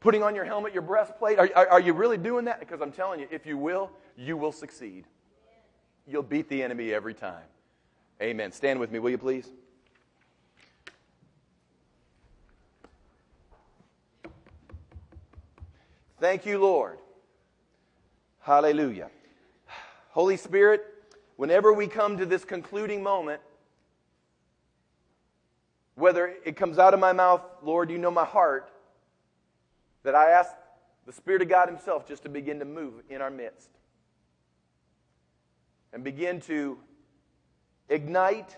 [0.00, 1.38] Putting on your helmet, your breastplate?
[1.38, 2.58] Are, are, are you really doing that?
[2.58, 5.04] Because I'm telling you, if you will, you will succeed.
[6.06, 7.44] You'll beat the enemy every time.
[8.22, 8.50] Amen.
[8.50, 9.48] Stand with me, will you please?
[16.18, 16.98] Thank you, Lord.
[18.40, 19.10] Hallelujah.
[20.10, 20.82] Holy Spirit,
[21.36, 23.40] whenever we come to this concluding moment,
[25.94, 28.70] whether it comes out of my mouth, Lord, you know my heart,
[30.02, 30.54] that I ask
[31.06, 33.70] the Spirit of God Himself just to begin to move in our midst
[35.92, 36.78] and begin to
[37.88, 38.56] ignite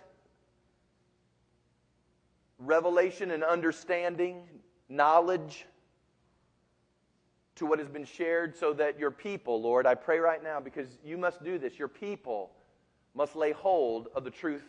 [2.59, 4.45] revelation and understanding,
[4.89, 5.67] knowledge
[7.57, 10.99] to what has been shared so that your people, Lord, I pray right now because
[11.05, 12.51] you must do this, your people
[13.15, 14.65] must lay hold of the truth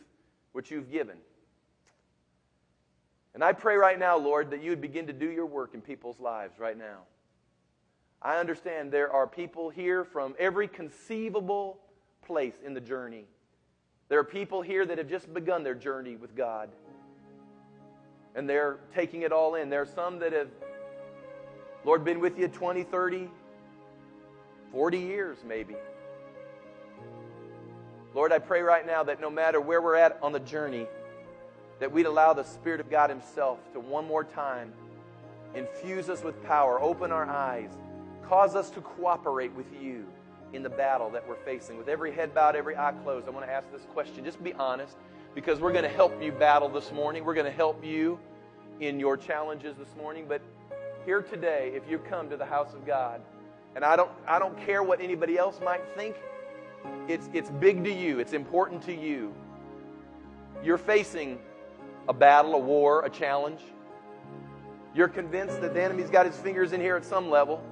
[0.52, 1.18] which you've given.
[3.34, 5.82] And I pray right now, Lord, that you would begin to do your work in
[5.82, 7.00] people's lives right now.
[8.22, 11.80] I understand there are people here from every conceivable
[12.26, 13.26] place in the journey.
[14.08, 16.70] There are people here that have just begun their journey with God.
[18.36, 19.70] And they're taking it all in.
[19.70, 20.50] There are some that have,
[21.84, 23.30] Lord, been with you 20, 30,
[24.72, 25.76] 40 years maybe.
[28.14, 30.88] Lord, I pray right now that no matter where we're at on the journey,
[31.84, 34.72] that we'd allow the Spirit of God Himself to one more time
[35.54, 37.72] infuse us with power, open our eyes,
[38.26, 40.06] cause us to cooperate with you
[40.54, 41.78] in the battle that we're facing.
[41.78, 44.24] With every head bowed, every eye closed, I want to ask this question.
[44.24, 44.96] Just be honest,
[45.36, 47.26] because we're going to help you battle this morning.
[47.26, 48.18] We're going to help you
[48.80, 50.24] in your challenges this morning.
[50.26, 50.42] But
[51.06, 53.20] here today, if you come to the house of God,
[53.76, 56.16] and I don't, I don't care what anybody else might think,
[57.10, 59.34] it's, it's big to you, it's important to you.
[60.64, 61.40] You're facing
[62.08, 63.62] a battle, a war, a challenge.
[64.94, 67.64] You're convinced that the enemy's got his fingers in here at some level.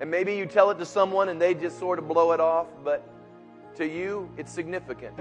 [0.00, 2.66] And maybe you tell it to someone and they just sort of blow it off,
[2.82, 3.08] but
[3.76, 5.16] to you, it's significant.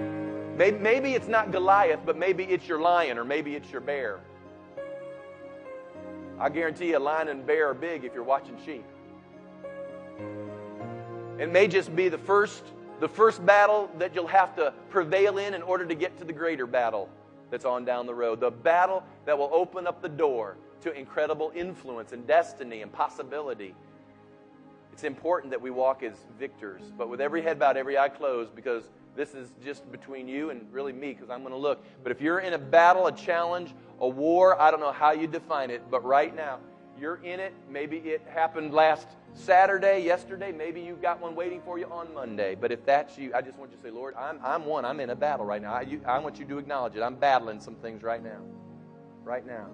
[0.58, 4.20] Maybe, it's not Goliath, but maybe it's your lion or maybe it's your bear.
[6.39, 8.86] I guarantee you, a lion and bear are big if you're watching sheep.
[11.39, 12.64] It may just be the first,
[12.99, 16.33] the first battle that you'll have to prevail in in order to get to the
[16.33, 17.09] greater battle
[17.49, 18.39] that's on down the road.
[18.39, 23.75] The battle that will open up the door to incredible influence and destiny and possibility
[24.93, 28.55] it's important that we walk as victors, but with every head bowed, every eye closed,
[28.55, 31.83] because this is just between you and really me, because I'm going to look.
[32.03, 35.25] But if you're in a battle, a challenge, a war, I don't know how you
[35.25, 36.59] define it, but right now,
[36.99, 37.53] you're in it.
[37.69, 40.51] Maybe it happened last Saturday, yesterday.
[40.51, 42.55] Maybe you've got one waiting for you on Monday.
[42.55, 44.85] But if that's you, I just want you to say, Lord, I'm, I'm one.
[44.85, 45.73] I'm in a battle right now.
[45.73, 47.01] I, you, I want you to acknowledge it.
[47.01, 48.39] I'm battling some things right now.
[49.23, 49.67] Right now.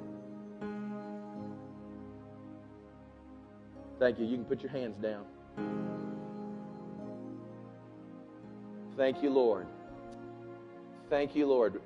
[4.00, 4.26] Thank you.
[4.26, 5.26] You can put your hands down.
[8.96, 9.68] Thank you, Lord.
[11.10, 11.82] Thank you, Lord.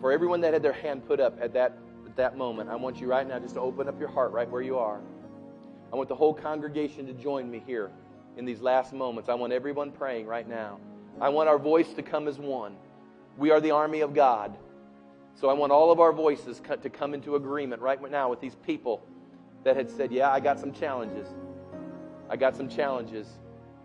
[0.00, 1.78] For everyone that had their hand put up at that,
[2.16, 4.50] at that moment, I want you right now just to open up your heart right
[4.50, 5.02] where you are.
[5.92, 7.90] I want the whole congregation to join me here
[8.38, 9.28] in these last moments.
[9.28, 10.80] I want everyone praying right now.
[11.20, 12.74] I want our voice to come as one.
[13.36, 14.56] We are the army of God.
[15.34, 18.54] So I want all of our voices to come into agreement right now with these
[18.54, 19.02] people
[19.64, 21.28] that had said, Yeah, I got some challenges.
[22.30, 23.26] I got some challenges.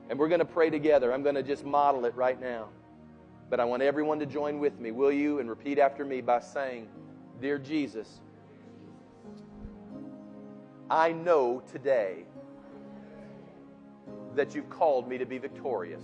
[0.10, 1.14] And we're going to pray together.
[1.14, 2.70] I'm going to just model it right now.
[3.50, 5.40] But I want everyone to join with me, will you?
[5.40, 6.88] And repeat after me by saying,
[7.42, 8.08] Dear Jesus,
[10.92, 12.26] I know today
[14.36, 16.04] that you've called me to be victorious.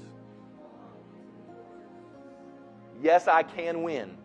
[3.03, 4.17] Yes, I can win.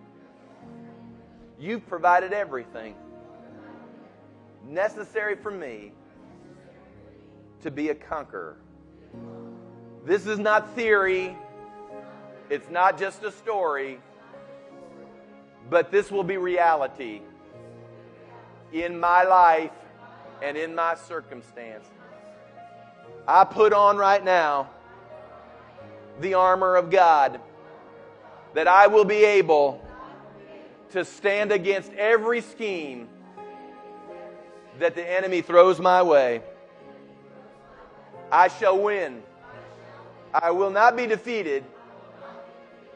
[1.61, 2.95] You've provided everything
[4.67, 5.93] necessary for me
[7.61, 8.57] to be a conqueror.
[10.07, 11.37] This is not theory.
[12.49, 14.01] It's not just a story.
[15.73, 17.23] But this will be reality
[18.75, 19.71] in my life
[20.43, 21.87] and in my circumstance.
[23.27, 24.69] I put on right now
[26.21, 27.41] the armor of God
[28.53, 29.83] that I will be able
[30.91, 33.09] to stand against every scheme
[34.79, 36.43] that the enemy throws my way.
[38.31, 39.23] I shall win.
[40.35, 41.65] I will not be defeated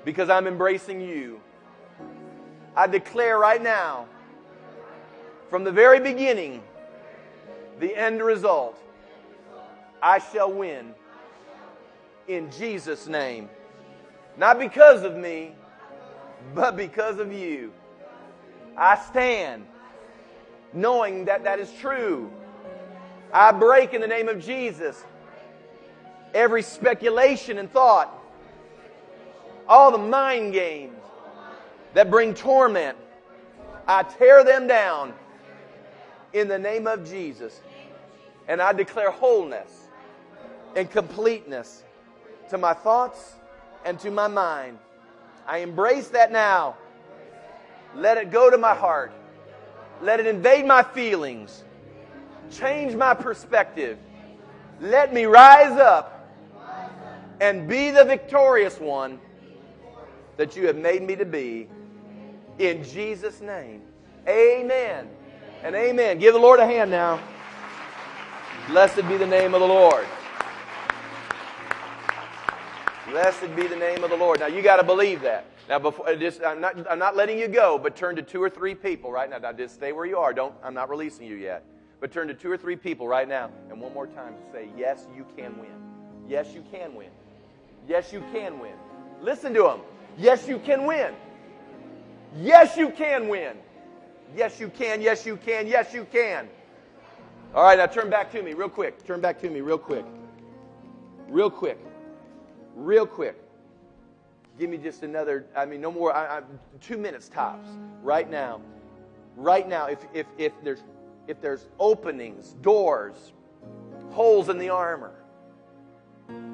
[0.05, 1.41] because I'm embracing you.
[2.77, 4.07] I declare right now,
[5.49, 6.62] from the very beginning,
[7.81, 8.79] the end result,
[10.03, 10.95] I shall win
[12.29, 13.49] in Jesus' name.
[14.37, 15.55] Not because of me,
[16.55, 17.72] but because of you.
[18.77, 19.66] I stand
[20.74, 22.31] knowing that that is true.
[23.33, 25.03] I break in the name of Jesus
[26.35, 28.12] every speculation and thought,
[29.66, 30.93] all the mind games
[31.97, 32.99] that bring torment.
[33.88, 35.14] I tear them down
[36.34, 37.59] in the name of Jesus.
[38.49, 39.88] And I declare wholeness
[40.76, 41.84] and completeness
[42.51, 43.36] to my thoughts
[43.86, 44.78] and to my mind.
[45.47, 46.76] I embrace that now.
[47.94, 49.12] Let it go to my heart.
[50.03, 51.64] Let it invade my feelings.
[52.51, 53.97] Change my perspective.
[54.82, 56.30] Let me rise up
[57.40, 59.18] and be the victorious one
[60.36, 61.68] that you have made me to be.
[62.59, 63.82] In Jesus' name.
[64.28, 65.09] Amen
[65.62, 66.18] and amen.
[66.18, 67.20] Give the Lord a hand now.
[68.68, 70.07] Blessed be the name of the Lord.
[73.09, 74.40] Blessed be the name of the Lord.
[74.40, 75.44] Now you got to believe that.
[75.68, 78.40] Now, before uh, just, I'm not, I'm not letting you go, but turn to two
[78.42, 79.38] or three people right now.
[79.38, 80.32] Now, just stay where you are.
[80.32, 80.54] Don't.
[80.62, 81.64] I'm not releasing you yet.
[82.00, 85.07] But turn to two or three people right now, and one more time say, "Yes,
[85.16, 85.74] you can win.
[86.28, 87.11] Yes, you can win.
[87.88, 88.74] Yes, you can win."
[89.20, 89.80] Listen to them.
[90.18, 91.14] Yes, you can win.
[92.41, 93.57] Yes, you can win.
[94.37, 95.01] Yes, you can.
[95.01, 95.66] Yes, you can.
[95.66, 96.49] Yes, you can.
[97.55, 99.05] All right, now turn back to me real quick.
[99.07, 100.05] Turn back to me real quick.
[101.28, 101.78] Real quick.
[102.74, 103.41] Real quick.
[104.59, 106.43] Give me just another, I mean, no more, I, I,
[106.80, 107.68] two minutes tops
[108.03, 108.61] right now.
[109.37, 110.82] Right now, if, if, if, there's,
[111.28, 113.32] if there's openings, doors,
[114.11, 115.12] holes in the armor,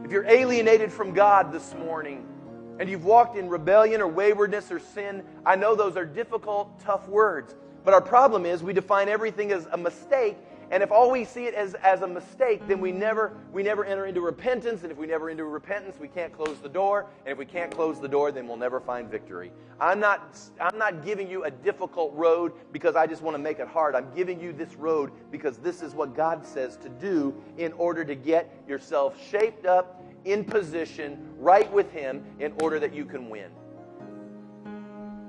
[0.04, 2.26] if you're alienated from God this morning,
[2.78, 7.08] and you've walked in rebellion or waywardness or sin, I know those are difficult, tough
[7.08, 7.54] words.
[7.84, 10.36] But our problem is we define everything as a mistake
[10.72, 13.84] and if all we see it as, as a mistake, then we never, we never
[13.84, 14.84] enter into repentance.
[14.84, 17.10] And if we never enter into repentance, we can't close the door.
[17.26, 19.52] And if we can't close the door, then we'll never find victory.
[19.78, 23.58] I'm not, I'm not giving you a difficult road because I just want to make
[23.58, 23.94] it hard.
[23.94, 28.02] I'm giving you this road because this is what God says to do in order
[28.02, 33.28] to get yourself shaped up, in position, right with Him, in order that you can
[33.28, 33.50] win.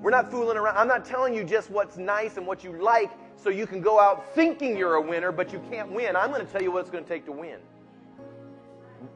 [0.02, 0.78] We're not fooling around.
[0.78, 4.00] I'm not telling you just what's nice and what you like so you can go
[4.00, 6.16] out thinking you're a winner, but you can't win.
[6.16, 7.60] I'm going to tell you what it's going to take to win.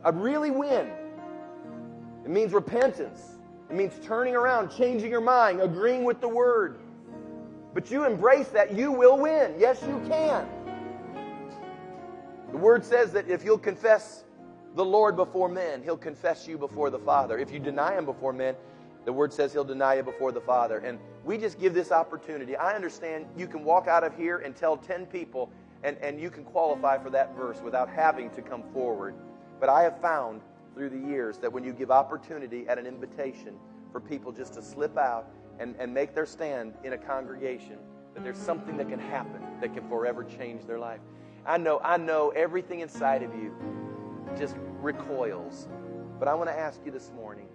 [0.04, 0.90] I really win.
[2.24, 3.38] It means repentance.
[3.70, 6.80] It means turning around, changing your mind, agreeing with the word.
[7.74, 9.56] But you embrace that, you will win.
[9.60, 10.48] Yes, you can.
[12.52, 14.24] The word says that if you'll confess
[14.78, 17.40] the Lord before men, he'll confess you before the Father.
[17.40, 18.56] If you deny him before men,
[19.06, 20.78] the word says he'll deny you before the Father.
[20.78, 22.56] And we just give this opportunity.
[22.56, 25.50] I understand you can walk out of here and tell 10 people,
[25.82, 29.16] and, and you can qualify for that verse without having to come forward.
[29.60, 30.42] But I have found
[30.76, 33.56] through the years that when you give opportunity at an invitation
[33.92, 35.28] for people just to slip out
[35.60, 37.80] and, and make their stand in a congregation,
[38.14, 41.00] that there's something that can happen that can forever change their life.
[41.48, 43.56] I know, I know everything inside of you
[44.38, 45.68] just recoils.
[46.20, 47.48] But I want to ask you this morning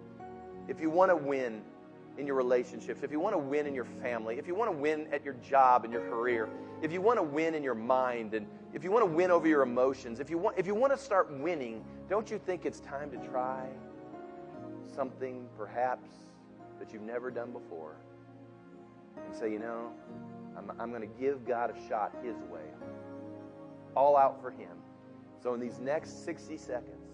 [0.69, 1.63] if you want to win
[2.19, 4.77] in your relationships, if you want to win in your family, if you want to
[4.77, 6.49] win at your job and your career,
[6.83, 9.49] if you want to win in your mind, and if you want to win over
[9.49, 12.81] your emotions, if you want, if you want to start winning, don't you think it's
[12.81, 13.67] time to try
[14.95, 16.09] something perhaps
[16.79, 17.97] that you've never done before?
[19.25, 19.91] And say, you know,
[20.57, 22.61] I'm, I'm going to give God a shot His way,
[23.97, 24.77] all out for Him.
[25.43, 27.11] So in these next 60 seconds,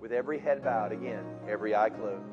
[0.00, 2.24] with every head bowed, again, every eye closed,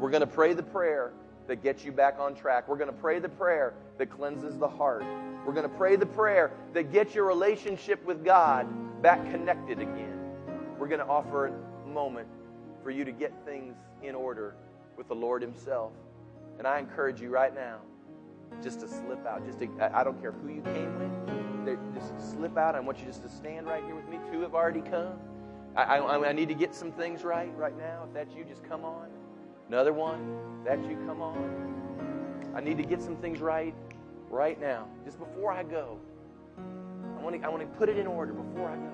[0.00, 1.12] we're going to pray the prayer
[1.46, 2.68] that gets you back on track.
[2.68, 5.04] We're going to pray the prayer that cleanses the heart.
[5.46, 8.66] We're going to pray the prayer that gets your relationship with God
[9.02, 10.18] back connected again.
[10.78, 12.28] We're going to offer a moment
[12.82, 14.54] for you to get things in order
[14.96, 15.92] with the Lord Himself.
[16.58, 17.78] And I encourage you right now
[18.62, 19.46] just to slip out.
[19.46, 21.37] Just to, I don't care who you came with.
[21.94, 22.74] Just slip out.
[22.74, 24.18] I want you just to stand right here with me.
[24.30, 25.18] Two have already come.
[25.76, 28.04] I, I, I need to get some things right right now.
[28.08, 29.08] If that's you, just come on.
[29.68, 30.38] Another one.
[30.60, 32.52] If that's you, come on.
[32.54, 33.74] I need to get some things right
[34.30, 34.86] right now.
[35.04, 35.98] Just before I go.
[36.56, 38.92] I want to, I want to put it in order before I go.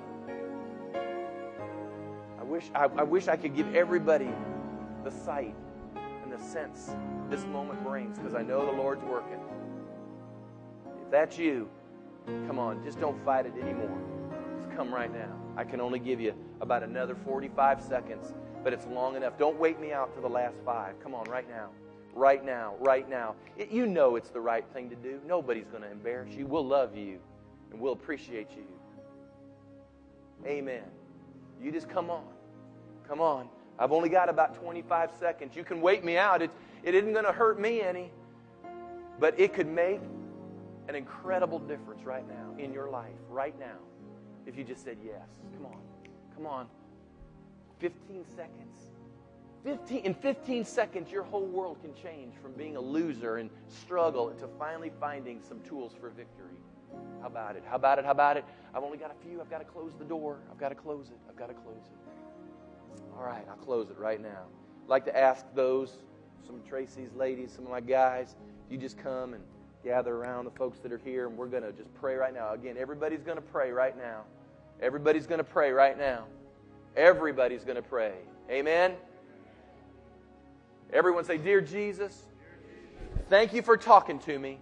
[2.41, 4.31] I wish I, I wish I could give everybody
[5.05, 5.55] the sight
[6.23, 6.95] and the sense
[7.31, 9.41] this moment brings because I know the Lord's working.
[11.03, 11.69] If that's you,
[12.27, 13.99] come on, just don't fight it anymore.
[14.57, 15.33] Just come right now.
[15.57, 19.39] I can only give you about another 45 seconds, but it's long enough.
[19.39, 21.01] Don't wait me out to the last five.
[21.03, 21.71] Come on, right now.
[22.15, 23.35] Right now, right now.
[23.57, 25.21] It, you know it's the right thing to do.
[25.27, 26.47] Nobody's going to embarrass you.
[26.47, 27.19] We'll love you
[27.73, 28.65] and we'll appreciate you.
[30.47, 30.85] Amen.
[31.61, 32.25] You just come on.
[33.09, 33.49] Come on.
[33.79, 35.57] I've only got about 25 seconds.
[35.57, 36.41] You can wait me out.
[36.41, 36.51] It,
[36.85, 38.13] it isn't going to hurt me any,
[39.19, 40.01] but it could make
[40.89, 43.79] an incredible difference right now in your life, right now,
[44.47, 45.29] if you just said yes.
[45.57, 45.81] Come on.
[46.35, 46.67] Come on.
[47.81, 48.91] 15 seconds.
[49.65, 54.31] 15, in 15 seconds, your whole world can change from being a loser and struggle
[54.33, 56.59] to finally finding some tools for victory.
[57.23, 57.65] How about it?
[57.67, 58.05] How about it?
[58.05, 58.45] How about it?
[58.75, 59.41] I've only got a few.
[59.41, 60.39] I've got to close the door.
[60.51, 61.19] I've got to close it.
[61.29, 62.15] I've got to close it.
[63.17, 64.45] All right, I'll close it right now.
[64.85, 65.97] I'd like to ask those,
[66.47, 68.37] some Tracy's ladies, some of my guys,
[68.69, 69.43] you just come and
[69.85, 72.55] gather around the folks that are here, and we're going to just pray right now.
[72.55, 74.23] Again, everybody's going to pray right now.
[74.81, 76.25] Everybody's going to pray right now.
[76.97, 78.15] Everybody's going to pray.
[78.51, 78.95] Amen?
[80.93, 82.25] Everyone say, Dear Jesus,
[83.29, 84.59] thank you for talking to me.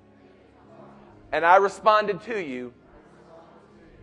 [1.30, 2.72] And I responded to you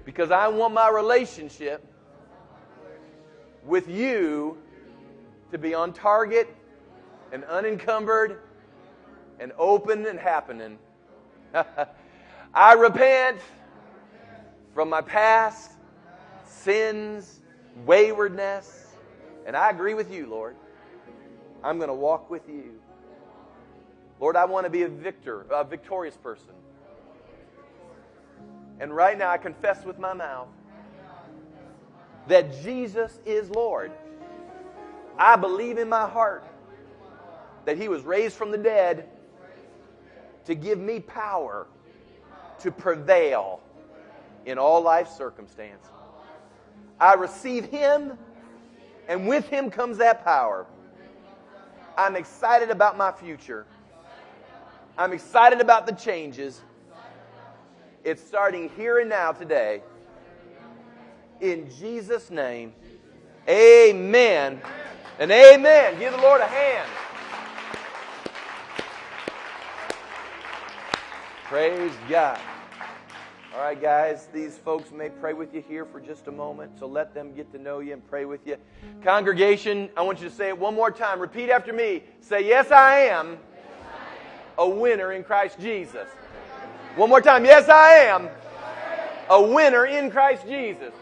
[0.05, 1.85] because I want my relationship
[3.65, 4.57] with you
[5.51, 6.55] to be on target
[7.31, 8.41] and unencumbered
[9.39, 10.79] and open and happening.
[12.53, 13.39] I repent
[14.73, 15.71] from my past
[16.45, 17.39] sins,
[17.85, 18.87] waywardness,
[19.45, 20.55] and I agree with you, Lord.
[21.63, 22.79] I'm going to walk with you.
[24.19, 26.53] Lord, I want to be a victor, a victorious person.
[28.79, 30.47] And right now, I confess with my mouth
[32.27, 33.91] that Jesus is Lord.
[35.17, 36.45] I believe in my heart
[37.65, 39.09] that He was raised from the dead
[40.49, 41.67] to give me power
[42.57, 43.61] to prevail
[44.47, 45.91] in all life circumstances.
[46.99, 48.17] I receive Him,
[49.07, 50.65] and with Him comes that power.
[51.95, 53.67] I'm excited about my future.
[54.97, 56.61] I'm excited about the changes.
[58.03, 59.83] It's starting here and now today.
[61.41, 62.73] In Jesus' name,
[63.47, 64.59] amen
[65.19, 65.99] and amen.
[65.99, 66.89] Give the Lord a hand.
[71.49, 72.39] Praise God.
[73.55, 76.85] All right, guys, these folks may pray with you here for just a moment, so
[76.85, 78.55] let them get to know you and pray with you.
[79.03, 81.19] Congregation, I want you to say it one more time.
[81.19, 82.03] Repeat after me.
[82.21, 83.39] Say, Yes, I am
[84.59, 86.07] a winner in Christ Jesus.
[86.95, 87.43] One more time.
[87.45, 88.29] Yes, I am
[89.27, 90.93] a winner in Christ Jesus.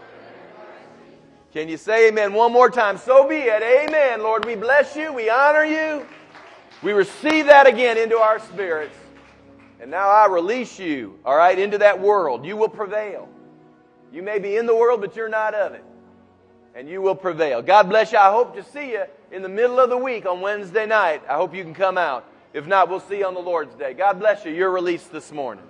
[1.51, 2.97] Can you say amen one more time?
[2.97, 3.61] So be it.
[3.61, 4.23] Amen.
[4.23, 5.11] Lord, we bless you.
[5.11, 6.05] We honor you.
[6.81, 8.95] We receive that again into our spirits.
[9.79, 12.45] And now I release you, all right, into that world.
[12.45, 13.29] You will prevail.
[14.11, 15.83] You may be in the world, but you're not of it.
[16.73, 17.61] And you will prevail.
[17.61, 18.17] God bless you.
[18.17, 21.21] I hope to see you in the middle of the week on Wednesday night.
[21.29, 22.25] I hope you can come out.
[22.53, 23.93] If not, we'll see you on the Lord's Day.
[23.93, 24.51] God bless you.
[24.51, 25.65] You're released this morning.